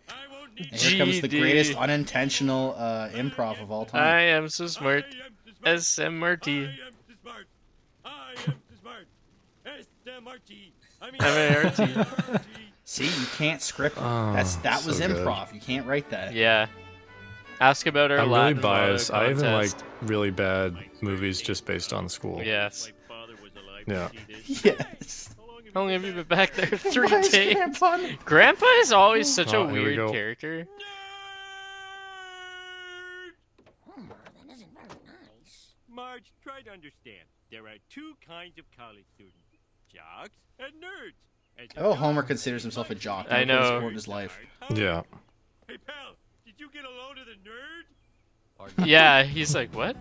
[0.09, 4.01] I won't need And here comes the greatest unintentional uh, improv of all time.
[4.03, 5.05] am so smart.
[5.05, 6.07] I am so smart.
[6.41, 6.67] SMRT.
[6.67, 7.47] I am the smart.
[8.05, 9.07] I am the smart.
[9.65, 10.73] S-M-R-T.
[11.01, 12.43] I mean, M-A-R-T.
[12.85, 13.97] See, you can't script.
[13.97, 14.01] it.
[14.03, 15.17] Oh, That's that was so good.
[15.17, 15.53] improv.
[15.53, 16.33] You can't write that.
[16.33, 16.67] Yeah.
[17.59, 19.11] Ask about our I'm really Latin photo biased.
[19.13, 19.71] I even like
[20.03, 22.41] really bad movies just based on school.
[22.43, 22.91] Yes.
[23.09, 24.07] my father was alive Yeah.
[24.07, 24.65] to see this.
[24.65, 25.29] Yes.
[25.73, 26.65] How long have How long have you been back there?
[26.77, 27.53] Three Why is days.
[27.55, 30.11] Grandpa on Grandpa is always such Oh, a here we weird go.
[30.11, 30.67] character.
[33.85, 34.15] Homer,
[34.47, 35.73] that isn't very nice.
[35.89, 37.25] Marge, try to understand.
[37.51, 39.37] There are two kinds of college students
[39.93, 41.15] jocks and nerds.
[41.57, 43.27] As a Oh, jock, Homer considers himself a jock.
[43.29, 43.79] I Never played a know.
[43.79, 44.39] sport in his life.
[44.73, 45.01] Yeah.
[45.67, 48.85] Hey, pal, did you get a load of the nerd?
[48.87, 49.95] Yeah, he's like, what?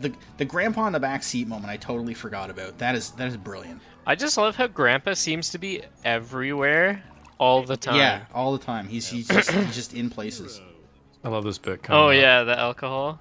[0.00, 2.78] The the grandpa in the back seat moment I totally forgot about.
[2.78, 3.80] That is that is brilliant.
[4.06, 7.02] I just love how Grandpa seems to be everywhere
[7.38, 7.96] all the time.
[7.96, 8.86] Yeah, all the time.
[8.88, 10.60] He's he's just, he's just in places.
[11.24, 11.80] I love this bit.
[11.88, 12.14] Oh up.
[12.14, 13.18] yeah, the alcohol.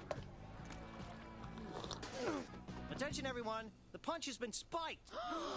[2.92, 3.66] Attention, everyone.
[3.92, 5.10] The punch has been spiked.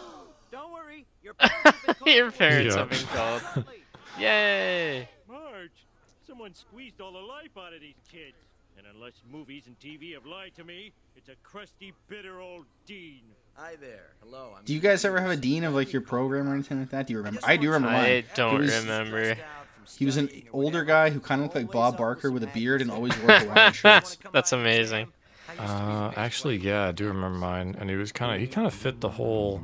[0.52, 1.06] Don't worry.
[1.22, 2.38] Your parents have been called Your for.
[2.38, 2.80] parents Yeah.
[2.80, 3.64] have been called.
[4.18, 5.08] Yay!
[5.28, 5.86] Marge,
[6.26, 8.36] someone squeezed all the life out of these kids.
[8.76, 13.22] And unless movies and TV have lied to me, it's a crusty, bitter old dean.
[13.54, 14.10] Hi there.
[14.22, 14.50] Hello.
[14.56, 16.90] I'm Do you guys ever have a dean of like your program or anything like
[16.90, 17.06] that?
[17.06, 17.40] Do you remember?
[17.44, 18.24] I do remember I mine.
[18.34, 19.36] don't He was- remember.
[19.98, 22.82] He was an older guy who kind of looked like Bob Barker with a beard
[22.82, 24.18] and always wore Hawaiian shirts.
[24.32, 25.12] That's amazing.
[25.60, 28.74] Uh, actually, yeah, I do remember mine, and he was kind of he kind of
[28.74, 29.62] fit the whole,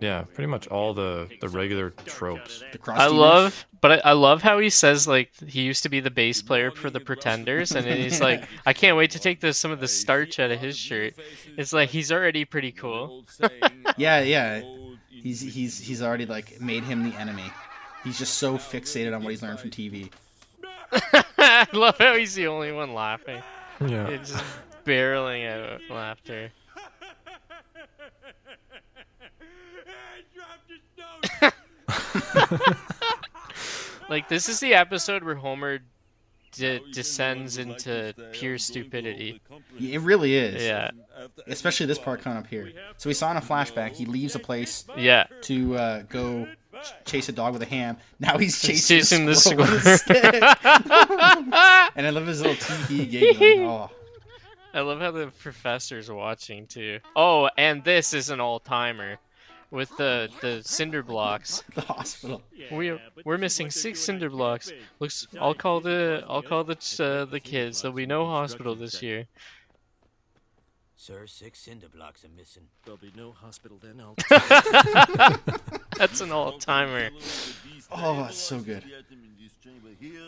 [0.00, 2.62] yeah, pretty much all the the regular tropes.
[2.72, 6.00] The I love, but I, I love how he says like he used to be
[6.00, 9.40] the bass player for the Pretenders, and then he's like, I can't wait to take
[9.40, 11.14] the, some of the starch out of his shirt.
[11.56, 13.24] It's like he's already pretty cool.
[13.96, 14.62] Yeah, yeah.
[15.10, 17.50] He's he's he's already like made him the enemy.
[18.04, 20.10] He's just so fixated on what he's learned from TV.
[20.92, 23.42] I love how he's the only one laughing.
[23.86, 24.44] Yeah, It's just
[24.84, 26.50] barreling out laughter.
[29.86, 32.19] I dropped his note.
[34.08, 35.78] Like this is the episode where Homer
[36.52, 39.40] de- descends into pure stupidity.
[39.78, 40.62] It really is.
[40.64, 40.90] Yeah.
[41.46, 42.72] especially this part coming up here.
[42.96, 45.26] So we saw in a flashback he leaves a place Yeah.
[45.42, 46.46] to uh, go
[46.82, 47.98] ch- chase a dog with a ham.
[48.18, 50.42] Now he's chasing, chasing the the squirrel with squirrel.
[51.94, 52.56] and I love his little
[52.88, 53.60] tee giggling.
[54.72, 56.98] Oh, I love how the professor's watching too.
[57.16, 59.18] Oh, and this is an all timer
[59.70, 61.62] with the the cinder blocks.
[61.74, 62.42] the hospital.
[62.70, 64.72] We we're missing six cinder blocks.
[64.98, 65.26] Looks.
[65.40, 67.82] I'll call the I'll call the uh, the kids.
[67.82, 69.26] There'll be no hospital this year.
[70.96, 72.64] Sir, six cinder blocks are missing.
[72.84, 74.02] There'll be no hospital then.
[74.02, 74.16] I'll
[75.96, 77.08] That's an all timer.
[77.90, 78.84] Oh, that's so good.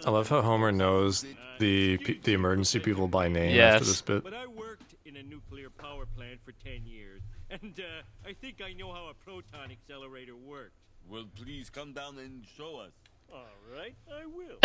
[0.06, 1.26] I love how Homer knows
[1.58, 3.74] the the emergency people by name Yes.
[3.74, 4.24] after this bit.
[4.24, 7.11] But I worked in a nuclear power plant for 10 years,
[7.52, 10.80] and uh, I think I know how a proton accelerator works.
[11.08, 12.92] Well, please come down and show us.
[13.32, 14.58] All right, I will.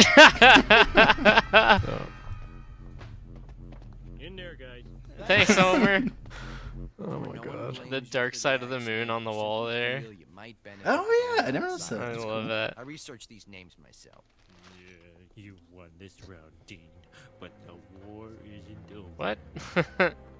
[4.25, 4.83] In there, guys.
[5.25, 6.03] Thanks, Homer.
[6.99, 7.79] Oh my god.
[7.89, 10.03] The dark side of the moon on the wall there.
[10.85, 12.01] Oh yeah, I never noticed that.
[12.01, 12.49] I That's love cool.
[12.49, 12.73] that.
[12.77, 14.25] I researched these names myself.
[14.79, 14.93] Yeah,
[15.35, 16.89] you won this round, Dean,
[17.39, 17.73] but the
[18.07, 19.07] war isn't over.
[19.15, 20.15] What?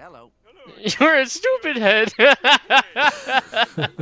[0.00, 0.30] Hello.
[1.00, 2.12] You're a stupid head.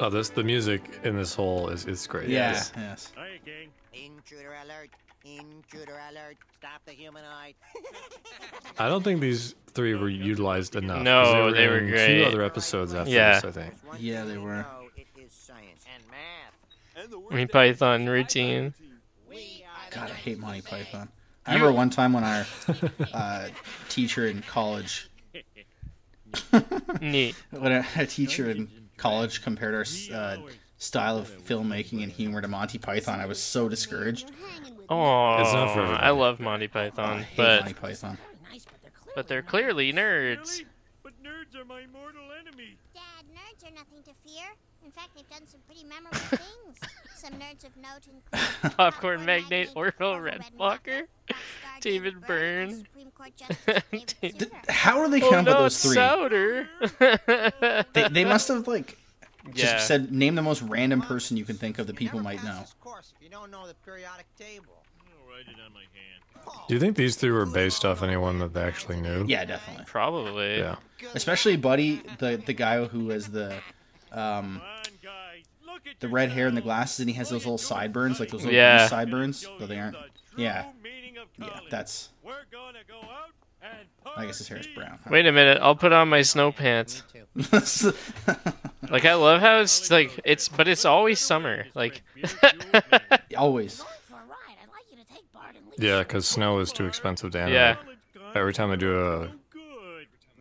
[0.00, 2.28] Oh, this the music in this whole is is great.
[2.28, 3.12] Yes, yes.
[3.14, 3.68] Hiya, gang.
[3.92, 4.90] Intruder alert!
[5.24, 6.38] Intruder alert!
[6.58, 7.54] Stop the humanoid!
[8.80, 11.02] I don't think these three were utilized enough.
[11.02, 12.18] No, they were in great.
[12.18, 13.34] Two other episodes after Yeah.
[13.34, 13.74] this, I think.
[14.00, 14.56] Yeah, they were.
[14.56, 17.32] No, it is science and math.
[17.32, 18.74] Me Python routine.
[19.92, 21.08] God, I hate Monty Python.
[21.46, 22.46] I remember one time when our
[23.12, 23.48] uh,
[23.88, 25.10] teacher in college,
[26.50, 27.34] when
[27.72, 29.84] a, a teacher in college compared our
[30.16, 30.36] uh,
[30.78, 34.30] style of filmmaking and humor to Monty Python, I was so discouraged.
[34.88, 36.02] Oh, It's not for everybody.
[36.04, 38.18] I love Monty I Python, hate but Monty Python.
[39.16, 40.62] but they're clearly nerds.
[41.02, 42.76] But nerds are my mortal enemy.
[42.94, 43.02] Dad,
[43.34, 44.44] nerds are nothing to fear.
[44.84, 46.78] In fact, they've done some pretty memorable things.
[47.16, 51.34] Some nerds of note include Popcorn magnate Orville Redenbacher, Rockstar
[51.80, 52.68] David Byrne.
[52.68, 55.82] and Supreme Court Justice David David- How are they Oh come up with no, those
[55.82, 55.94] three?
[55.94, 56.68] Souter.
[57.92, 58.98] They, they must have like
[59.54, 59.78] just Yeah.
[59.78, 62.60] said name the most random person you can think of that people might know.
[62.60, 64.82] this course if you don't know the periodic table.
[65.00, 66.66] I'll write it on my hand.
[66.68, 69.24] Do you think these three were based off anyone that they actually knew?
[69.28, 69.84] Yeah, definitely.
[69.86, 70.58] Probably.
[70.58, 70.76] Yeah.
[71.14, 73.54] Especially Buddy, the the guy who has the
[74.10, 75.44] um Come on, guys.
[75.60, 75.61] Look at
[76.00, 78.54] the red hair and the glasses, and he has those little sideburns, like those little
[78.56, 78.86] Yeah.
[78.88, 79.96] sideburns, though they aren't.
[80.36, 80.66] Yeah,
[81.38, 82.10] yeah, that's.
[82.22, 83.30] We're gonna go out
[83.62, 84.80] and I guess his hair is party.
[84.80, 84.98] brown.
[85.10, 87.02] Wait a minute, I'll put on my snow pants.
[88.90, 91.64] Like I love how it's like it's, but it's always summer.
[91.74, 92.02] Like
[93.36, 93.76] Always.
[93.80, 95.82] For a ride, I'd like you to take Bart and Lisa.
[95.82, 97.54] Yeah, because snow is too expensive to animate.
[98.16, 99.28] yeah, Every time they do a,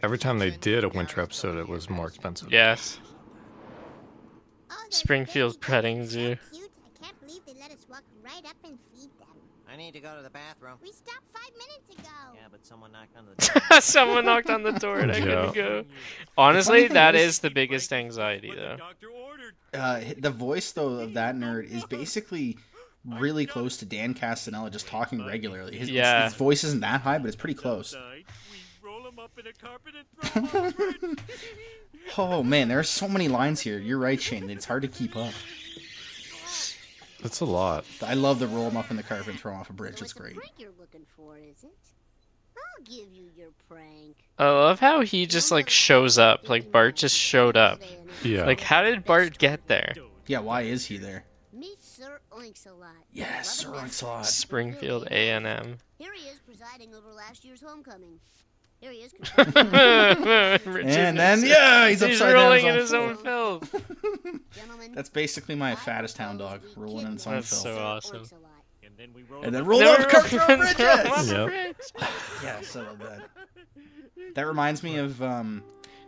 [0.03, 2.51] every time they did a winter episode, it was more expensive.
[2.51, 2.99] yes.
[4.91, 6.35] Those Springfield petting zoo.
[6.53, 9.27] I can't believe they let us walk right up and feed them.
[9.71, 10.73] I need to go to the bathroom.
[10.83, 12.09] We stopped five minutes ago.
[12.35, 13.35] Yeah, but someone knocked on the
[13.69, 13.79] door.
[13.81, 15.23] Someone knocked on the door and I Yeah.
[15.23, 15.85] couldn't go.
[16.37, 18.77] Honestly, that is- is the biggest anxiety though.
[19.73, 22.57] Uh, the voice though of that nerd is basically
[23.05, 25.77] really close to Dan Castellaneta, just talking regularly.
[25.77, 26.25] His, Yeah.
[26.25, 27.95] his voice isn't that high, but it's pretty close.
[32.07, 32.39] Outside, we roll 'em up in a carpet and throw 'em off a bridge.
[32.39, 33.79] Oh man, there are so many lines here.
[33.79, 34.49] You're right, Shane.
[34.49, 35.33] It's hard to keep up.
[37.21, 37.85] That's a lot.
[38.01, 39.99] I love the roll 'em up in the carpet and throw 'em off a bridge.
[39.99, 40.33] So It's it's great.
[40.35, 41.77] a prank you're looking for, is it?
[42.57, 44.17] I'll give you your prank.
[44.39, 46.49] I love how he just like shows up.
[46.49, 47.81] Like Bart just showed up.
[48.23, 48.45] Yeah.
[48.45, 49.93] Like how did Bart get there?
[50.25, 51.25] Yeah, why is he there?
[51.53, 52.95] Meet Sir Oinks-a-Lot.
[53.11, 54.25] Yes, Sir Oinks-a-Lot.
[54.25, 55.77] Springfield A and M.
[55.99, 58.19] Here he is presiding over last year's homecoming.
[58.81, 59.13] Here he is.
[59.37, 63.69] And then yeah, he's, He's upside rolling down in his his own own filth.
[63.69, 64.39] filth.
[64.95, 67.63] That's basically my fattest hound dog rolling in his own That's filth.
[67.63, 68.23] so awesome.
[68.83, 70.75] And then we roll And 'em then up roll up carpet on mind.
[70.75, 71.31] Throw 'em off bridges.
[71.31, 71.47] Yep.
[71.47, 71.75] bridge.
[72.43, 73.29] Yes, I love that.
[74.35, 75.63] That reminds me of um,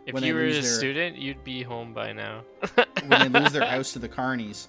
[0.06, 2.42] If When they you were a their- student, you'd be home by now.
[3.06, 4.66] when they lose their house to the carnies.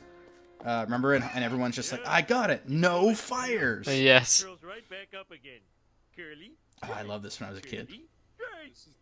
[0.63, 4.43] Uh, remember, and, and everyone's just like, "I got it, no fires." yes.
[4.43, 5.59] Curls right back up again.
[6.15, 6.53] Curly.
[6.83, 7.87] Oh, I love this when I was a kid.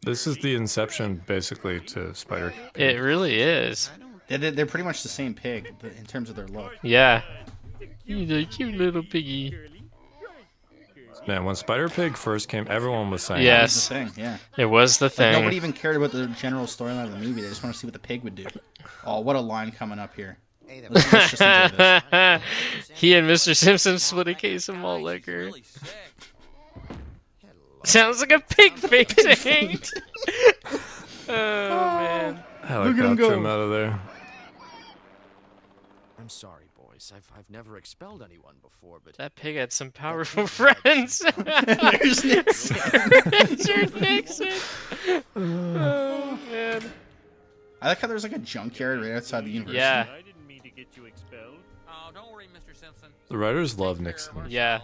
[0.02, 2.54] This is the inception, basically, to Spider.
[2.76, 3.90] It really is.
[4.28, 6.74] They're, they're pretty much the same pig but in terms of their look.
[6.82, 7.22] Yeah.
[8.06, 9.56] He's a cute little piggy.
[11.28, 13.62] Man, when Spider Pig first came, everyone was saying, Yeah.
[13.62, 14.38] was the thing, yeah.
[14.58, 15.32] It was the Like, thing.
[15.34, 17.42] nobody even cared about the general storyline of the movie.
[17.42, 18.46] They just want to see what the pig would do.
[19.06, 20.38] Oh, what a line coming up here.
[20.68, 22.42] Hey there, Let's- let's just enjoy
[22.96, 23.56] he and Mr.
[23.56, 25.52] Simpson split a case of malt liquor.
[27.84, 29.80] Sounds like a pig fainting.
[31.28, 32.44] oh man.
[32.64, 34.00] Oh, Helicopter him out of there.
[36.20, 37.12] I'm sorry, boys.
[37.16, 41.20] I've, I've never expelled anyone before, but That pig had some powerful friends.
[41.38, 42.78] There's Nixon.
[43.26, 44.54] Richard Nixon.
[45.36, 46.82] Oh man.
[47.82, 49.78] I like how there's like a junkyard right outside the university.
[49.80, 50.06] Yeah.
[50.10, 51.58] I didn't mean to get you expelled.
[51.90, 52.74] Oh, don't worry, Mr.
[52.74, 53.10] Simpson.
[53.28, 54.80] The writers love Nixon, Yeah.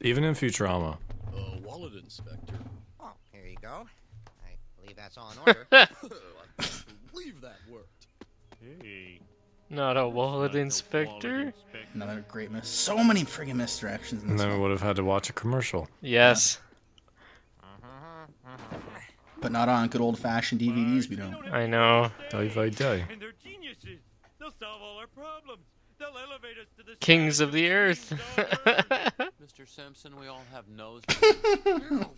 [0.00, 0.96] even in Futurama.
[1.68, 2.54] Wallet inspector.
[2.98, 3.86] Oh, here you go.
[4.42, 5.66] I believe that's all in order.
[5.70, 5.86] I
[7.12, 8.06] believe that worked.
[8.82, 9.20] Hey.
[9.68, 11.30] Not a wallet not inspector.
[11.30, 11.88] wallet inspector.
[11.92, 12.66] Another great miss.
[12.68, 14.62] So many friggin' misdirections in And this then we one.
[14.62, 15.88] would have had to watch a commercial.
[16.00, 16.58] Yes.
[17.62, 18.76] Mm-hmm.
[19.42, 21.34] But not on good old fashioned DVDs, we don't.
[21.52, 22.10] I know.
[22.30, 23.04] Die by die.
[23.10, 24.00] And they're geniuses.
[24.40, 25.64] They'll solve all our problems.
[25.98, 28.14] They'll elevate us to the Kings of the earth.
[29.56, 29.96] kings on earth.
[29.96, 30.02] Mr.
[30.02, 31.02] Simpson, we all have nose.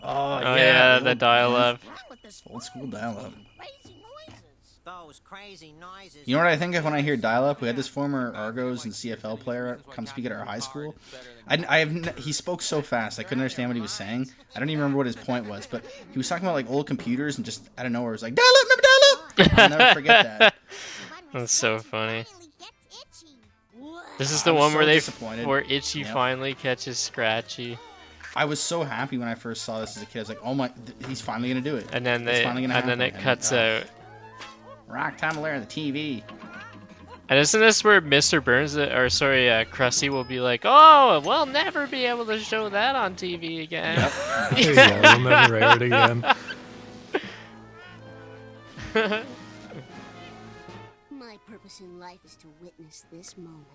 [0.00, 1.80] Oh, Oh yeah, old- the dial-up.
[1.84, 3.32] Wrong with this Old school dial-up.
[3.58, 4.78] Crazy noises.
[4.84, 6.20] Those crazy noises.
[6.24, 7.60] You know what I think of when I hear dial-up?
[7.60, 10.94] We had this former Argos and CFL player come speak at our high school.
[11.48, 14.30] I, I have n- he spoke so fast I couldn't understand what he was saying.
[14.54, 16.86] I don't even remember what his point was, but he was talking about like old
[16.86, 19.58] computers and just out of nowhere it was like dial-up, remember dial-up.
[19.58, 20.54] I'll never forget that.
[21.34, 22.24] That's so funny.
[24.18, 24.24] Finally gets itchy.
[24.24, 25.46] This is the I'm one so where they disappointed.
[25.46, 26.12] where Itchy Yep.
[26.14, 27.78] finally catches Scratchy,
[28.36, 30.18] I was so happy when I first saw this as a kid.
[30.18, 31.86] I was like, oh my, th- he's finally gonna do it.
[31.92, 33.24] and then they finally and gonna then it happen.
[33.24, 33.90] cuts uh, out.
[34.86, 36.22] Rock tumbler on the TV.
[37.30, 38.42] And isn't this where Mr.
[38.42, 42.38] Burns, uh, or sorry, uh, Krusty will be like, "Oh, we'll never be able to
[42.38, 43.98] show that on TV again."
[44.56, 46.24] yeah, we'll never air it again.
[51.10, 53.66] My purpose in life is to witness this moment.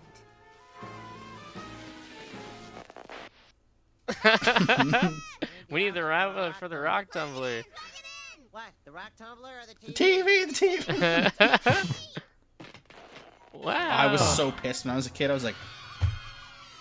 [5.70, 7.62] we need the rabbit for the rock tumbler.
[8.50, 8.64] What?
[8.84, 10.46] The rock tumbler or the The TV?
[10.46, 11.32] TV, the
[11.72, 12.10] TV.
[13.52, 13.88] wow.
[13.90, 15.30] I was so pissed when I was a kid.
[15.30, 15.56] I was like,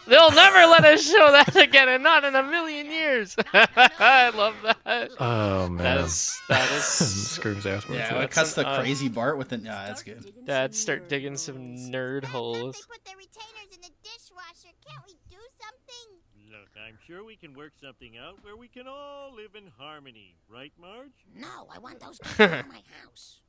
[0.06, 3.38] They'll never let us show that again, and not in a million years.
[3.54, 5.12] I love that.
[5.18, 5.78] Oh man.
[5.78, 6.84] That is that is.
[7.32, 8.00] Screams afterwards.
[8.00, 8.24] yeah, yeah.
[8.24, 9.58] it cuts the uh, crazy Bart with the.
[9.60, 10.34] Nah, that's good.
[10.46, 12.86] Dad, start digging some nerd holes.
[12.90, 14.76] We put the retainers in the dishwasher.
[14.86, 16.20] Can't we do something?
[16.52, 20.36] Look, I'm sure we can work something out where we can all live in harmony,
[20.50, 21.26] right, Marge?
[21.34, 23.40] No, I want those kids out of my house.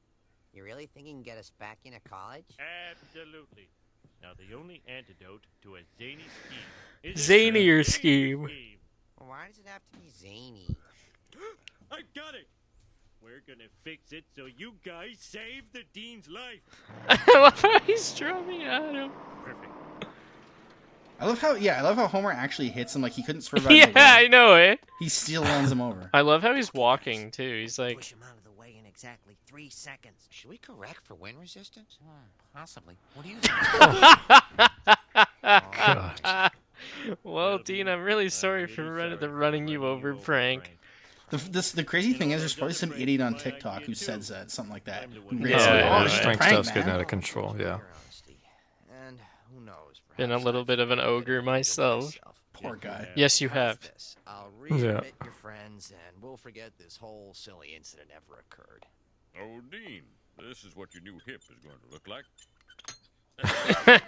[0.53, 2.44] You really think you can get us back into college?
[2.90, 3.68] Absolutely.
[4.23, 8.42] Now, the only antidote to a zany scheme is Zanier zany scheme.
[9.18, 10.77] Well, why does it have to be zany?
[11.90, 12.47] I got it.
[13.20, 16.61] We're gonna fix it so you guys save the dean's life.
[17.09, 19.11] I love how he's drumming at him.
[19.44, 20.04] Perfect.
[21.20, 23.70] I love how yeah, I love how Homer actually hits him like he couldn't survive.
[23.77, 24.81] Yeah, I know it.
[24.98, 26.11] He still runs him over.
[26.14, 27.61] I love how he's walking too.
[27.61, 30.27] He's like, Push him out of the way in exactly three seconds.
[30.31, 31.98] Should we correct for wind resistance?
[32.05, 32.96] Hmm, possibly.
[33.14, 33.37] What do you
[35.42, 36.50] God.
[37.22, 40.77] "Well, Dean, I'm really sorry for running the running you over prank."
[41.31, 44.50] The, this, the crazy thing is, there's probably some idiot on TikTok who says that
[44.50, 45.09] something like that.
[45.31, 46.05] Who Yeah, yeah, oh, yeah.
[46.05, 47.55] it's just a Prank prank, stuff's getting out of control.
[47.59, 47.64] Yeah.
[47.64, 48.37] Your honesty.
[49.07, 49.18] And
[49.53, 50.00] who knows?
[50.16, 52.05] Been a little bit of an ogre myself.
[52.05, 52.37] myself.
[52.53, 53.09] Poor guy.
[53.16, 53.81] Yes, you have.
[53.81, 54.16] this?
[54.27, 55.00] I'll Yeah.
[55.22, 58.87] your friends, and we'll forget this whole silly incident ever occurred.
[59.40, 60.03] Oh, Dean,
[60.38, 62.24] this is what your new hip is going to look like.
[63.44, 64.00] hey,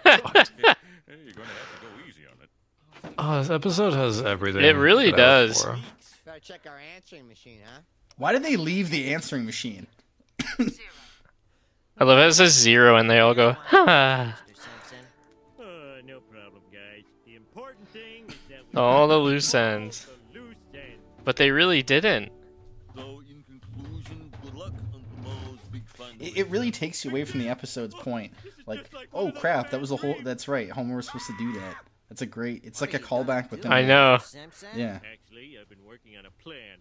[1.08, 3.14] you're going to have to go easy on it.
[3.18, 4.62] Oh, this episode has everything.
[4.64, 5.62] It really does.
[5.64, 5.80] for it.
[6.24, 7.80] Better check our answering machine, huh?
[8.16, 9.86] Why did they leave the answering machine?
[11.98, 14.38] I love how it says zero, and they all go, "Ha!"
[18.76, 20.06] All the loose ends.
[20.32, 21.02] the loose ends.
[21.24, 22.30] But they really didn't.
[22.94, 26.14] So, in conclusion, good luck on tomorrow's big final.
[26.20, 28.32] It, it really takes you away from the episode's point.
[28.66, 30.16] Like, oh crap, that was the whole.
[30.22, 30.70] That's right.
[30.70, 31.76] Homer was supposed to do that.
[32.08, 32.64] That's a great.
[32.64, 33.72] It's like a callback within.
[33.72, 34.18] I know.
[34.74, 35.00] Yeah.
[35.12, 36.78] Actually, I've been working on a plan.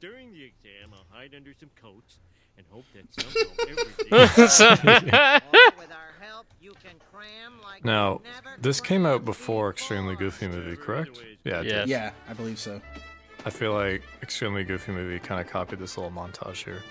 [0.00, 2.18] During the exam, I'll hide under some coats
[2.56, 4.48] and hope that somehow everything.
[4.48, 4.76] So- Or
[5.78, 8.20] with our help, you can cram like Now,
[8.60, 10.16] this came out before Extremely.
[10.16, 11.20] Goofy movie, correct?
[11.44, 11.60] Yeah.
[11.60, 11.78] it Yeah.
[11.80, 11.88] did.
[11.88, 12.80] Yeah, I believe so.
[13.44, 16.82] I feel like Extremely Goofy movie kind of copied this little montage here.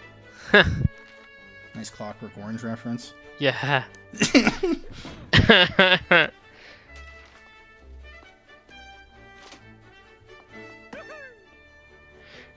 [1.74, 3.14] Nice Clockwork Orange reference.
[3.40, 3.86] yeah.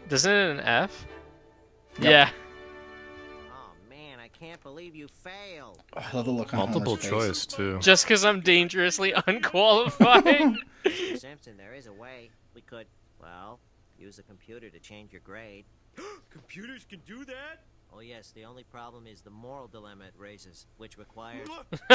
[0.09, 1.07] Doesn't it an F?
[2.01, 2.11] Yep.
[2.11, 2.31] Yeah.
[4.63, 5.83] Believe you failed.
[5.97, 7.11] Oh, I love the look on Multiple Homer's face.
[7.11, 7.79] choice too.
[7.81, 10.25] Just because I'm dangerously unqualified.
[10.85, 11.19] Mr.
[11.19, 12.31] Simpson, there is a way.
[12.55, 12.87] We could,
[13.21, 13.59] well,
[13.99, 15.65] use a computer to change your grade.
[16.31, 17.61] Computers can do that?
[17.97, 21.47] Oh, yes, the only problem is the moral dilemma it raises, which requires.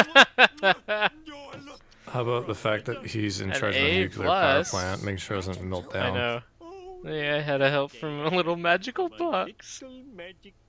[2.07, 4.71] How about the fact that he's in An charge of a A nuclear plus.
[4.71, 6.11] power plant, make sure it doesn't melt down.
[6.11, 6.41] I know.
[6.61, 9.81] Oh, yeah, I had a help from a little magical box.
[9.81, 10.68] Little magic box.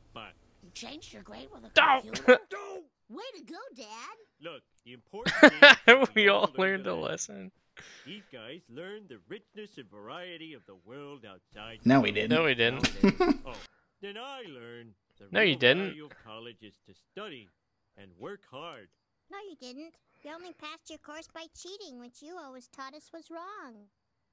[0.70, 2.04] You changed your grade with a Don't.
[2.04, 2.38] computer?
[3.08, 4.16] Way to go, Dad.
[4.40, 5.34] Look, the important
[5.84, 7.50] thing we all learned a lesson.
[8.06, 11.80] These guys learned the richness and variety of the world outside.
[11.84, 12.30] No, we didn't.
[12.30, 12.88] No, we didn't.
[13.46, 13.54] oh,
[14.00, 15.88] then I learned the No, you didn't.
[15.88, 17.48] value of college is to study
[17.96, 18.86] and work hard.
[19.32, 19.94] No, you didn't.
[20.22, 23.86] You only passed your course by cheating, which you always taught us was wrong.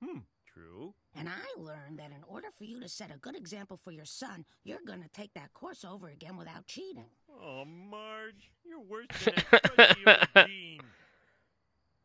[0.03, 0.19] Hmm,
[0.57, 0.93] true.
[1.15, 4.05] And I learned that in order for you to set a good example for your
[4.05, 7.05] son, you're gonna take that course over again without cheating.
[7.41, 10.79] Oh, Marge, you're worse than a crusty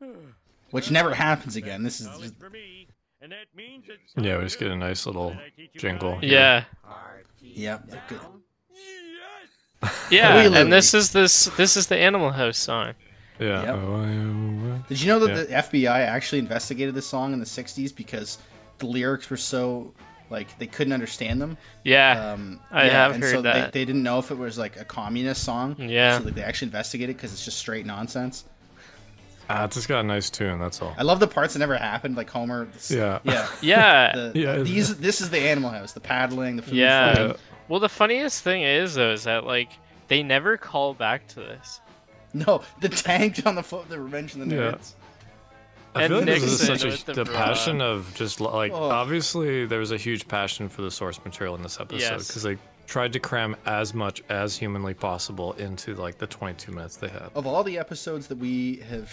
[0.02, 0.16] old.
[0.70, 1.82] Which never happens again.
[1.82, 2.88] This is just, for me,
[3.20, 5.36] and that means it's Yeah, we just get a nice little
[5.76, 6.18] jingle.
[6.18, 6.30] here.
[6.30, 6.64] Yeah.
[7.40, 7.86] yep.
[7.88, 8.02] they're.
[10.10, 12.94] Yeah, and this is this this is the Animal House song.
[13.42, 13.62] Yeah.
[13.64, 13.74] Yep.
[13.74, 15.62] Oh, Did you know that Yeah.
[15.62, 18.38] the FBI actually investigated this song in the '60s because
[18.78, 19.92] the lyrics were so
[20.30, 21.56] like they couldn't understand them?
[21.84, 23.72] Yeah, Um, I yeah, have and heard so that.
[23.72, 25.76] They, they didn't know if it was like a communist song.
[25.78, 26.18] Yeah.
[26.18, 28.44] So like, they actually investigated because it's just straight nonsense.
[29.50, 30.58] Ah, it's just got a nice tune.
[30.58, 30.94] That's all.
[30.96, 32.68] I love the parts that never happened, like Homer.
[32.88, 33.18] Yeah.
[33.24, 33.48] Yeah.
[33.60, 34.12] Yeah.
[34.14, 34.96] The, Yeah, These.
[35.00, 35.92] This is the Animal House.
[35.92, 36.56] The paddling.
[36.56, 37.14] The food Yeah.
[37.14, 37.36] fighting.
[37.68, 39.68] Well, the funniest thing is though is that like
[40.08, 41.80] they never call back to this.
[42.46, 43.88] No, the tank on the foot.
[43.88, 44.62] The Revenge of the Yeah.
[44.72, 44.92] Nerds.
[45.94, 47.44] I And feel like this is Nixon such with a the the bra.
[47.44, 48.90] passion of just li- like Oh.
[48.90, 52.26] obviously there was a huge passion for the source material in this episode Yes.
[52.28, 52.56] because they
[52.86, 57.30] tried to cram as much as humanly possible into like the 22 minutes they had.
[57.34, 59.10] Of all the episodes that we have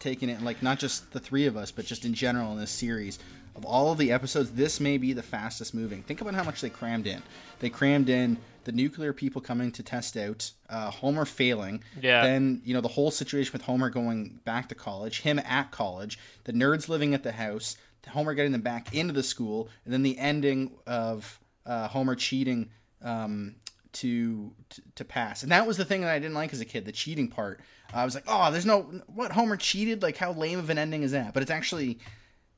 [0.00, 2.70] taken in, like not just the three of us, but just in general in this
[2.72, 3.20] series,
[3.54, 6.02] of all of the episodes, this may be the fastest moving.
[6.02, 7.22] Think about how much they crammed in.
[7.60, 8.38] They crammed in
[8.68, 12.22] the nuclear people coming to test out, uh, Homer failing, Yeah.
[12.22, 16.18] then you know the whole situation with Homer going back to college, him at college,
[16.44, 17.76] the nerds living at the house,
[18.08, 22.70] Homer getting them back into the school, and then the ending of uh, Homer cheating
[23.02, 23.56] um,
[23.92, 25.42] to, to to pass.
[25.42, 27.60] And that was the thing that I didn't like as a kid, the cheating part.
[27.92, 30.02] I was like, oh, there's no what Homer cheated.
[30.02, 31.32] Like, how lame of an ending is that?
[31.32, 31.98] But it's actually,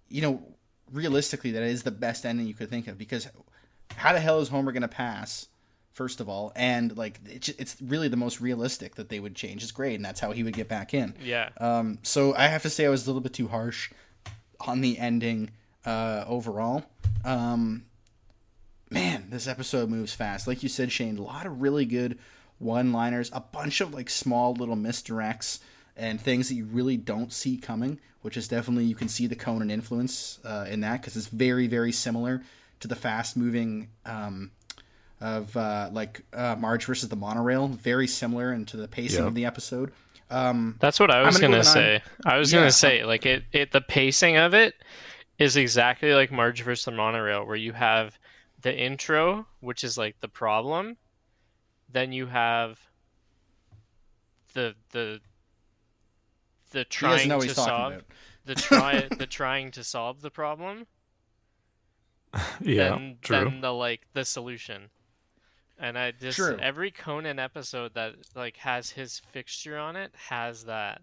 [0.08, 0.42] you know,
[0.92, 3.28] realistically, that is the best ending you could think of because
[3.96, 5.46] how the hell is Homer going to pass?
[6.00, 9.60] First of all, and like it's, it's really the most realistic that they would change
[9.60, 11.14] his grade, and that's how he would get back in.
[11.22, 11.50] Yeah.
[11.58, 13.92] Um, so I have to say I was a little bit too harsh
[14.60, 15.50] on the ending
[15.84, 16.86] uh, overall.
[17.22, 17.84] Um,
[18.88, 20.48] man, this episode moves fast.
[20.48, 22.18] Like you said, Shane, a lot of really good
[22.58, 25.58] one-liners, a bunch of like small little misdirects
[25.98, 29.36] and things that you really don't see coming, which is definitely you can see the
[29.36, 32.42] Conan influence uh, in that because it's very very similar
[32.78, 33.90] to the fast-moving.
[34.06, 34.52] Um,
[35.20, 39.28] of uh, like uh, Marge versus the monorail, very similar into the pacing Yep.
[39.28, 39.92] of the episode.
[40.30, 42.02] Um, That's what I was gonna gonna, go with say.
[42.24, 42.60] I was Yeah.
[42.60, 44.74] gonna say like it, it the pacing of it
[45.38, 48.18] is exactly like Marge versus the Monorail, where you have
[48.62, 50.96] the intro, which is like the problem,
[51.90, 52.78] then you have
[54.54, 55.20] the the
[56.70, 58.04] the trying doesn't know what to solve about.
[58.44, 60.86] the try the trying to solve the problem,
[62.60, 63.44] Yeah, then true.
[63.44, 64.90] then the like the solution.
[65.82, 66.58] And I just True.
[66.60, 71.00] every Conan episode that like has his fixture on it has that.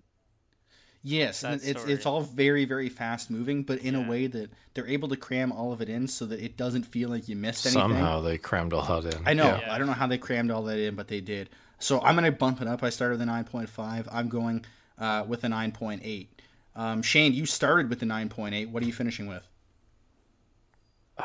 [1.04, 1.94] Yes, and that it's story.
[1.94, 4.06] it's all very very fast moving, but in Yeah.
[4.06, 6.84] a way that they're able to cram all of it in so that it doesn't
[6.84, 7.82] feel like you missed anything.
[7.82, 9.28] Somehow they crammed all that in.
[9.28, 9.46] I know.
[9.62, 9.74] Yeah.
[9.74, 11.50] I don't know how they crammed all that in, but they did.
[11.80, 12.84] So I'm gonna bump it up.
[12.84, 14.08] I started with a 9.5.
[14.12, 14.64] I'm going
[15.00, 16.28] uh, with a 9.8.
[16.76, 18.70] Um, Shane, you started with the 9.8.
[18.70, 19.48] What are you finishing with?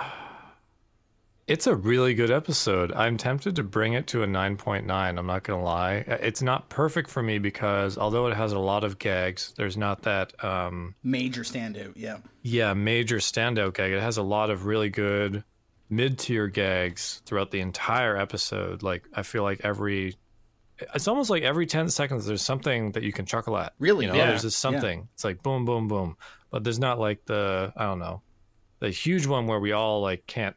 [1.52, 2.92] It's a really good episode.
[2.94, 4.88] I'm tempted to bring it to a 9.9.
[4.90, 5.96] I'm not going to lie.
[5.96, 10.00] It's not perfect for me because although it has a lot of gags, there's not
[10.04, 11.92] that um Major standout.
[11.94, 12.20] Yeah.
[12.40, 13.92] yeah, major standout gag.
[13.92, 15.44] It has a lot of really good
[15.90, 18.82] mid-tier gags throughout the entire episode.
[18.82, 20.16] Like I feel like every
[20.94, 23.74] it's almost like every 10 seconds there's something that you can chuckle at.
[23.78, 24.06] Really?
[24.06, 24.28] You know, Yeah.
[24.28, 24.70] there's just Yeah.
[24.70, 25.08] something.
[25.12, 26.16] It's like boom boom boom.
[26.50, 28.22] But there's not like the I don't know,
[28.78, 30.56] the huge one where we all like can't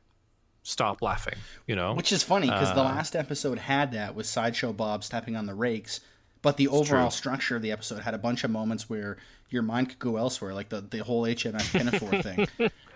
[0.68, 1.36] stop laughing,
[1.68, 1.94] you know?
[1.94, 5.46] Which is funny because the Uh, last episode had that with Sideshow Bob stepping on
[5.46, 6.00] the rakes,
[6.42, 7.16] but the overall true.
[7.18, 9.18] structure of the episode had a bunch of moments where
[9.50, 12.48] your mind could go elsewhere, like the, the whole HMS Pinafore thing.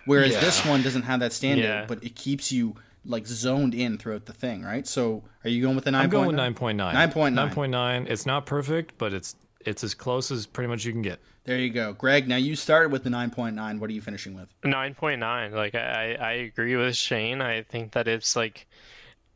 [0.04, 0.40] Whereas Yeah.
[0.40, 1.84] this one doesn't have that standout, Yeah.
[1.86, 2.74] but it keeps you
[3.06, 4.86] like zoned in throughout the thing, right?
[4.86, 6.02] So are you going with the nine?
[6.04, 6.92] I'm going with nine point nine.
[6.94, 7.46] Nine point nine.
[7.46, 8.06] Nine point nine.
[8.08, 11.20] It's not perfect, but it's it's as close as pretty much you can get.
[11.44, 12.28] There you go, Greg.
[12.28, 13.80] Now you started with the nine point nine.
[13.80, 14.48] What are you finishing with?
[14.64, 15.52] Nine point nine.
[15.52, 17.40] Like I, I agree with Shane.
[17.40, 18.66] I think that it's like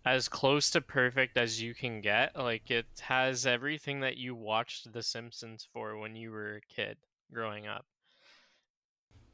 [0.05, 2.37] as close to perfect as you can get.
[2.37, 6.97] Like it has everything that you watched The Simpsons for when you were a kid
[7.33, 7.85] growing up.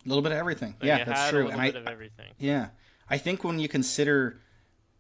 [0.05, 0.75] A little bit of everything.
[0.81, 1.43] Like, yeah, it that's had true.
[1.43, 2.33] A little and bit I, of everything.
[2.39, 2.69] Yeah,
[3.09, 4.41] I think when you consider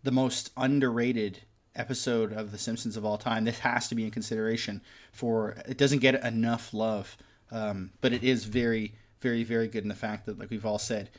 [0.02, 1.40] the most underrated
[1.74, 4.82] episode of The Simpsons of all time, this has to be in consideration.
[5.12, 7.16] For it doesn't get enough love,
[7.50, 10.78] um, but it is very, very, very good in the fact that, like we've all
[10.78, 11.10] said,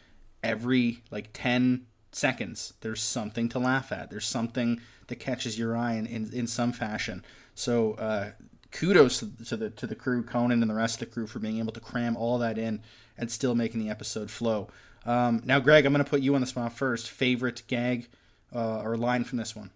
[0.44, 4.10] every like ten seconds there's something to laugh at.
[4.10, 7.24] There's something that catches your eye in in, in some fashion.
[7.56, 7.94] So.
[7.94, 8.32] Uh,
[8.72, 11.40] kudos to, to the to the crew, Conan and the rest of the crew for
[11.40, 12.82] being able to cram all that in
[13.18, 14.70] and still making the episode flow.
[15.06, 17.10] Um, now, Greg, I'm going to put you on the spot first.
[17.10, 18.08] Favorite gag
[18.56, 19.72] uh, or line from this one?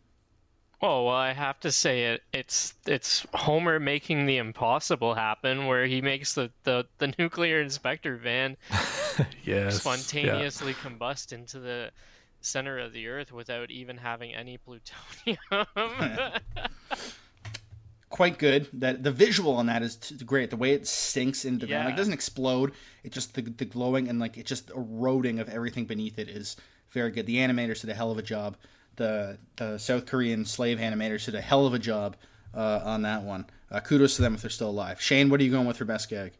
[0.88, 2.22] Oh well, I have to say it.
[2.32, 8.18] It's it's Homer making the impossible happen, where he makes the the, the nuclear inspector
[8.18, 8.56] van
[9.44, 10.90] yes, spontaneously yeah.
[10.90, 11.90] combust into the
[12.40, 15.40] center of the Earth without even having any plutonium.
[18.10, 18.68] quite good.
[18.72, 20.52] That the visual on that is t- great.
[20.52, 22.74] The way it sinks into the ground, like it doesn't explode.
[23.04, 26.58] It just the the glowing and like it just eroding of everything beneath it is
[26.92, 27.26] very good.
[27.26, 28.56] The animators did a hell of a job.
[28.96, 32.16] The the South Korean slave animators did a hell of a job
[32.54, 33.46] uh, on that one.
[33.72, 35.02] Uh, kudos to them if they're still alive.
[35.02, 36.34] Shane, what are you going with for best gag?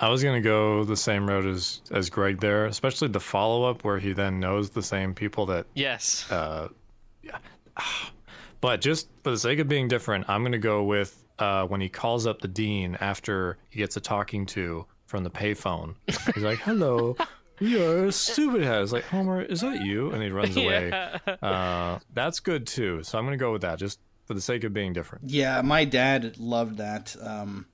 [0.00, 3.84] I was gonna go the same road as as Greg there, especially the follow up
[3.84, 5.66] where he then knows the same people that.
[5.74, 6.30] Yes.
[6.30, 6.68] Uh,
[7.22, 7.38] yeah.
[8.60, 11.80] But just for the sake of being different, I'm going to go with uh, when
[11.80, 15.96] he calls up the dean after he gets a talking to from the payphone.
[16.06, 17.16] He's like, "Hello,
[17.62, 20.10] we are a stupid heads." Like Homer, is that you?
[20.10, 20.88] And he runs away.
[20.88, 21.18] Yeah.
[21.42, 23.02] Uh, that's good too.
[23.02, 25.30] So I'm going to go with that, just for the sake of being different.
[25.30, 27.66] Yeah, my dad loved that um,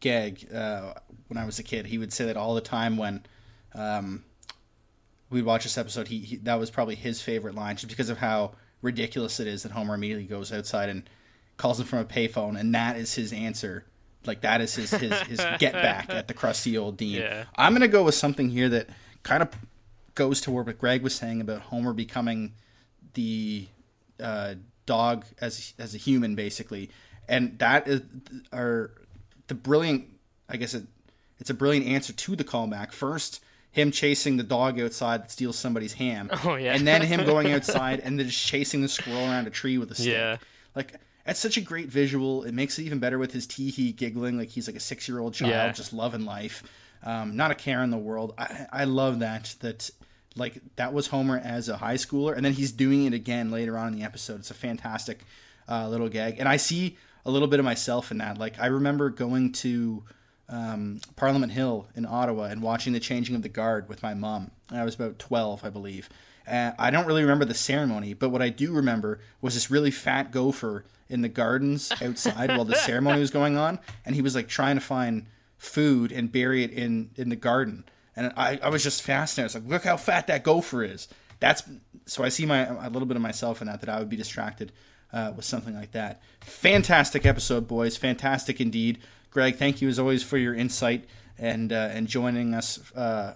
[0.00, 0.94] gag uh,
[1.28, 1.86] when I was a kid.
[1.86, 3.24] He would say that all the time when
[3.74, 4.24] um,
[5.30, 6.08] we'd watch this episode.
[6.08, 8.52] He, he that was probably his favorite line, just because of how
[8.82, 11.08] ridiculous it is that Homer immediately goes outside and
[11.56, 13.84] calls him from a payphone, and that is his answer.
[14.26, 17.16] Like that is his his, his get back at the crusty old dean.
[17.16, 17.44] Yeah.
[17.56, 18.88] I'm gonna go with something here that
[19.22, 19.50] kind of
[20.14, 22.52] goes toward what Greg was saying about Homer becoming
[23.14, 23.66] the
[24.22, 24.54] uh,
[24.86, 26.90] dog as as a human, basically,
[27.28, 28.02] and that is
[28.52, 28.90] are
[29.46, 30.06] the brilliant.
[30.48, 30.84] I guess it,
[31.38, 32.92] it's a brilliant answer to the callback.
[32.92, 33.40] First,
[33.70, 36.28] him chasing the dog outside that steals somebody's ham.
[36.44, 36.74] Oh, yeah.
[36.74, 39.90] And then him going outside and then just chasing the squirrel around a tree with
[39.92, 40.12] a stick.
[40.12, 40.36] Yeah.
[40.74, 40.94] Like
[41.30, 42.42] that's such a great visual.
[42.42, 45.08] It makes it even better with his tee hee giggling like he's like a six
[45.08, 45.70] year old child Yeah.
[45.70, 46.64] just loving life.
[47.04, 48.34] Um, not a care in the world.
[48.36, 49.90] I, I love that that
[50.34, 53.78] like that was Homer as a high schooler, and then he's doing it again later
[53.78, 54.40] on in the episode.
[54.40, 55.20] It's a fantastic
[55.68, 58.36] uh, little gag, and I see a little bit of myself in that.
[58.36, 60.02] Like I remember going to
[60.48, 64.50] um, Parliament Hill in Ottawa and watching the changing of the guard with my mom.
[64.68, 66.08] I was about 12, I believe.
[66.50, 69.92] Uh, I don't really remember the ceremony, but what I do remember was this really
[69.92, 74.34] fat gopher in the gardens outside while the ceremony was going on, and he was
[74.34, 75.26] like trying to find
[75.58, 77.84] food and bury it in in the garden.
[78.16, 79.54] And I, I was just fascinated.
[79.54, 81.08] I was like, look how fat that gopher is.
[81.38, 81.62] That's
[82.06, 84.16] so I see my a little bit of myself in that that I would be
[84.16, 84.72] distracted
[85.12, 86.20] uh, with something like that.
[86.40, 87.96] Fantastic episode, boys.
[87.96, 88.98] Fantastic indeed.
[89.30, 91.04] Greg, thank you as always for your insight
[91.38, 93.34] and uh, and joining us uh,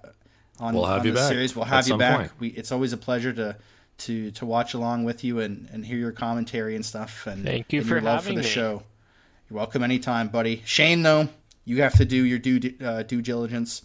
[0.58, 1.56] on, We'll have on you the back series.
[1.56, 2.30] We'll at have you back.
[2.38, 3.56] We, it's always a pleasure to
[3.98, 7.26] to to watch along with you and, and hear your commentary and stuff.
[7.26, 8.52] And Thank you and for your love having for the me.
[8.52, 8.82] show.
[9.50, 10.62] You're welcome anytime, buddy.
[10.64, 11.28] Shane, though,
[11.64, 13.84] you have to do your due uh, due diligence,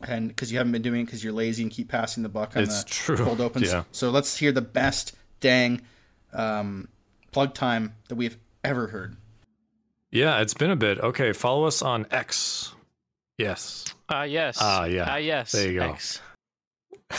[0.00, 2.56] and because you haven't been doing it because you're lazy and keep passing the buck
[2.56, 3.16] on It's the true.
[3.16, 3.70] cold opens.
[3.72, 3.84] Yeah.
[3.92, 5.82] So let's hear the best dang
[6.32, 6.88] um,
[7.30, 9.16] plug time that we've ever heard.
[10.10, 10.98] Yeah, it's been a bit.
[10.98, 12.74] Okay, follow us on X.
[13.38, 13.86] Yes.
[14.08, 14.58] Ah, yes.
[14.60, 15.06] Ah, yeah.
[15.08, 15.52] Ah, yes.
[15.52, 15.96] There you go.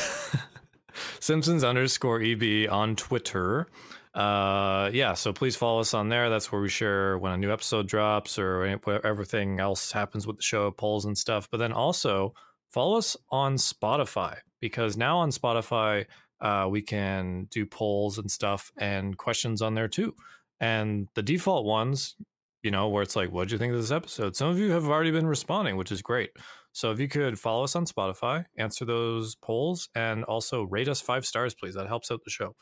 [1.20, 3.68] Simpsons underscore EB on Twitter.
[4.14, 6.30] Uh, yeah, so please follow us on there.
[6.30, 10.44] That's where we share when a new episode drops or everything else happens with the
[10.44, 11.50] show, polls and stuff.
[11.50, 12.34] But then also
[12.70, 16.06] follow us on Spotify because now on Spotify,
[16.42, 20.14] uh, we can do polls and stuff and questions on there too.
[20.60, 22.16] And the default ones,
[22.62, 24.36] you know, where it's like, what do you think of this episode?
[24.36, 26.32] Some of you have already been responding, which is great.
[26.74, 31.02] So if you could follow us on Spotify, answer those polls, and also rate us
[31.02, 31.76] five stars, please.
[31.76, 32.56] That helps out the show.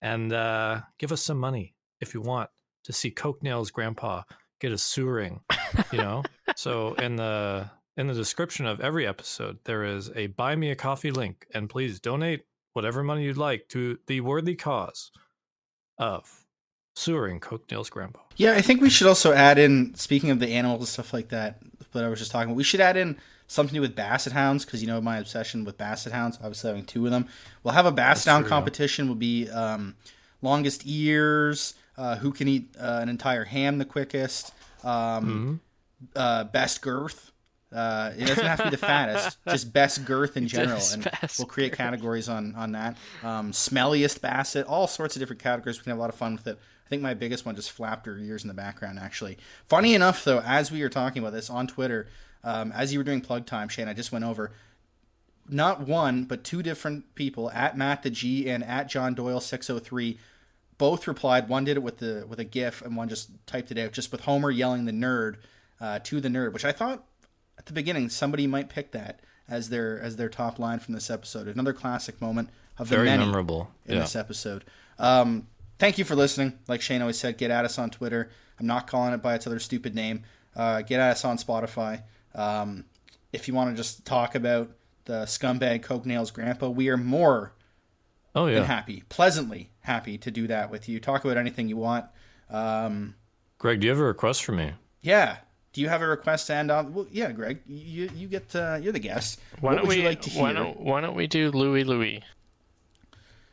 [0.00, 2.48] And uh, give us some money if you want
[2.84, 4.22] to see Coke Nails Grandpa
[4.60, 5.40] get a sewering,
[5.92, 6.22] you know?
[6.56, 10.76] so in the in the description of every episode, there is a buy me a
[10.76, 11.46] coffee link.
[11.52, 15.10] And please donate whatever money you'd like to the worthy cause
[15.98, 16.44] of
[16.94, 18.20] sewering Cookdale's grandpa.
[18.36, 21.30] Yeah, I think we should also add in, speaking of the animals and stuff like
[21.30, 21.58] that,
[21.92, 24.32] that I was just talking about, we should add in something to do with basset
[24.32, 27.28] hounds because you know my obsession with basset hounds, obviously having two of them.
[27.62, 29.94] We'll have a basset hound competition, will be um,
[30.42, 34.52] longest ears, uh, who can eat uh, an entire ham the quickest,
[34.84, 35.60] um,
[36.14, 37.32] uh, best girth.
[37.74, 41.10] Uh, it doesn't have to be the fattest, just best girth in general, Just and
[41.38, 41.78] we'll create girth.
[41.78, 42.96] categories on on that.
[43.24, 45.78] Um, smelliest basset, all sorts of different categories.
[45.78, 46.58] We can have a lot of fun with it.
[46.86, 49.00] I think my biggest one just flapped her ears in the background.
[49.00, 49.36] Actually,
[49.68, 52.06] funny enough though, as we were talking about this on Twitter,
[52.46, 54.52] um, as you were doing plug time, Shane, I just went over
[55.48, 59.70] not one but two different people at Matt the G and at John Doyle six
[59.70, 60.18] oh three
[60.78, 61.48] both replied.
[61.48, 64.12] One did it with the with a GIF, and one just typed it out, just
[64.12, 65.36] with Homer yelling the nerd
[65.80, 67.04] uh, to the nerd, which I thought
[67.58, 71.10] at the beginning somebody might pick that as their as their top line from this
[71.10, 71.48] episode.
[71.48, 74.00] Another classic moment of the Very many memorable, in yeah.
[74.00, 74.64] this episode.
[74.98, 75.46] Um,
[75.78, 76.58] thank you for listening.
[76.68, 78.30] Like Shane always said, get at us on Twitter.
[78.60, 80.24] I'm not calling it by its other stupid name.
[80.54, 82.02] Uh, get at us on Spotify.
[82.36, 82.84] Um,
[83.32, 84.70] if you want to just talk about
[85.06, 87.52] the scumbag Coke Nails Grandpa, we are more
[88.34, 88.56] Oh yeah.
[88.56, 91.00] than happy, pleasantly happy to do that with you.
[91.00, 92.04] Talk about anything you want.
[92.50, 93.14] Um,
[93.58, 94.72] Greg, do you have a request for me?
[95.02, 95.38] yeah.
[95.72, 96.94] Do you have a request to end on?
[96.94, 99.38] Well, yeah, Greg, you you get uh, you're the guest.
[99.60, 100.02] Why what don't would we?
[100.02, 100.42] you like to hear?
[100.42, 102.22] Why don't Why don't we do Louie Louie?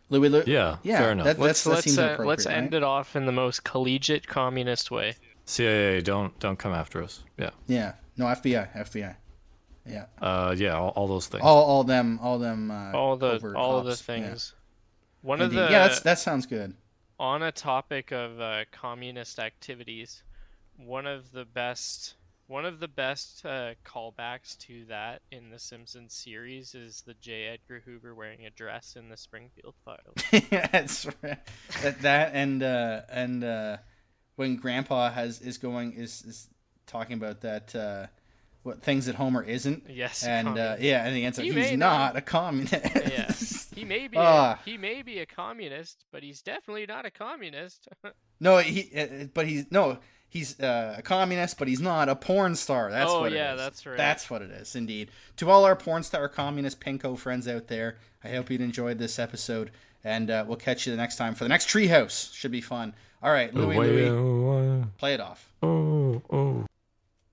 [0.09, 1.25] Louie, Lou- Yeah, yeah, fair enough.
[1.25, 2.55] That, Let's that's, that let's seems uh, let's right?
[2.55, 5.15] end it off in the most collegiate communist way.
[5.45, 7.23] CIA, don't don't come after us.
[7.37, 9.15] Yeah, Yeah, no FBI, FBI.
[9.85, 11.43] Yeah, uh, yeah, all, all those things.
[11.43, 12.71] all all them, all them.
[12.71, 14.15] Uh, all the covert all of the ops, yeah.
[14.15, 14.53] things.
[15.21, 15.57] One Indeed.
[15.57, 16.73] of the yeah, that's, that sounds good.
[17.19, 20.23] on a topic of uh, communist activities,
[20.77, 22.15] one of the best
[22.47, 27.47] one of the best uh, callbacks to that in the Simpsons series is the J.
[27.47, 30.49] Edgar Hoover wearing a dress in the Springfield Files.
[30.49, 31.39] that's right.
[31.81, 33.77] That, that and uh, and uh,
[34.35, 36.49] when Grandpa has is going is is
[36.87, 38.07] talking about that uh,
[38.63, 39.83] what things that Homer isn't.
[39.89, 42.15] Yes, and uh, yeah, and the answer He he's not not.
[42.17, 42.73] a communist.
[42.73, 43.31] yeah,
[43.75, 44.59] he may be Ah.
[44.61, 47.87] a, he may be a communist, but he's definitely not a communist.
[48.39, 49.99] No, he uh, but he's no.
[50.27, 52.89] He's uh, a communist, but he's not a porn star.
[52.91, 53.59] That's Oh, what it yeah, is.
[53.59, 53.95] that's right.
[53.95, 55.11] That's what it is, indeed.
[55.37, 59.17] To all our porn star communist pinko friends out there, I hope you'd enjoyed this
[59.19, 59.69] episode,
[60.03, 62.33] and uh, we'll catch you the next time for the next Treehouse.
[62.33, 62.95] Should be fun.
[63.21, 63.77] All right, Louie,
[64.09, 65.53] Louie, play it off.
[65.61, 66.65] Oh, oh.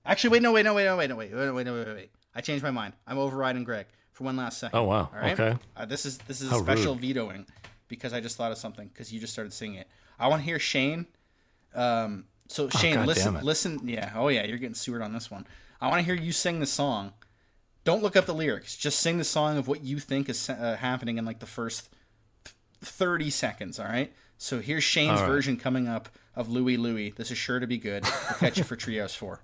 [0.05, 2.11] Actually, wait, no, wait, no, wait, no, wait, no, wait, wait, wait, wait, wait, wait.
[2.33, 2.93] I changed my mind.
[3.05, 4.79] I'm overriding Greg for one last second.
[4.79, 5.09] Oh, wow.
[5.13, 5.39] All right.
[5.39, 5.57] Okay.
[5.75, 7.01] Uh, this is this is a special rude.
[7.01, 7.45] vetoing
[7.87, 9.87] because I just thought of something because you just started singing it.
[10.19, 11.05] I want to hear Shane.
[11.75, 13.87] Um, so Shane, Oh, listen, listen.
[13.87, 14.11] Yeah.
[14.15, 15.45] Oh yeah, you're getting sewered on this one.
[15.79, 17.13] I want to hear you sing the song.
[17.83, 18.77] Don't look up the lyrics.
[18.77, 21.89] Just sing the song of what you think is uh, happening in like the first
[22.81, 23.79] thirty seconds.
[23.79, 24.13] All right.
[24.37, 25.27] So here's Shane's right.
[25.27, 27.11] version coming up of Louie Louie.
[27.11, 28.03] This is sure to be good.
[28.03, 29.41] We'll catch you for Treehouse Four.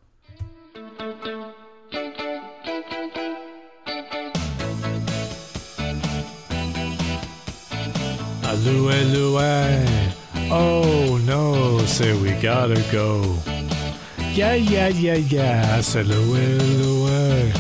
[8.68, 9.88] Louie, Louie.
[10.51, 13.38] Oh no, say we gotta go.
[14.34, 15.76] Yeah, yeah, yeah, yeah.
[15.78, 17.53] I said Louie, Louie.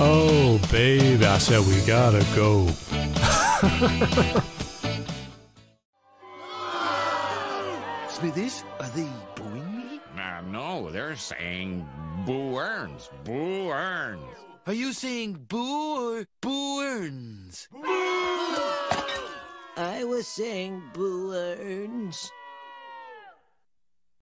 [0.00, 2.66] Oh baby, I said we gotta go.
[8.10, 10.00] Smithers, are they booing me?
[10.14, 11.88] Nah, no, they're saying
[12.26, 13.08] Boo Earns.
[13.24, 14.20] Boo Earns.
[14.66, 17.68] Are you saying boo or boo earns?
[19.76, 22.30] I was saying boo earns.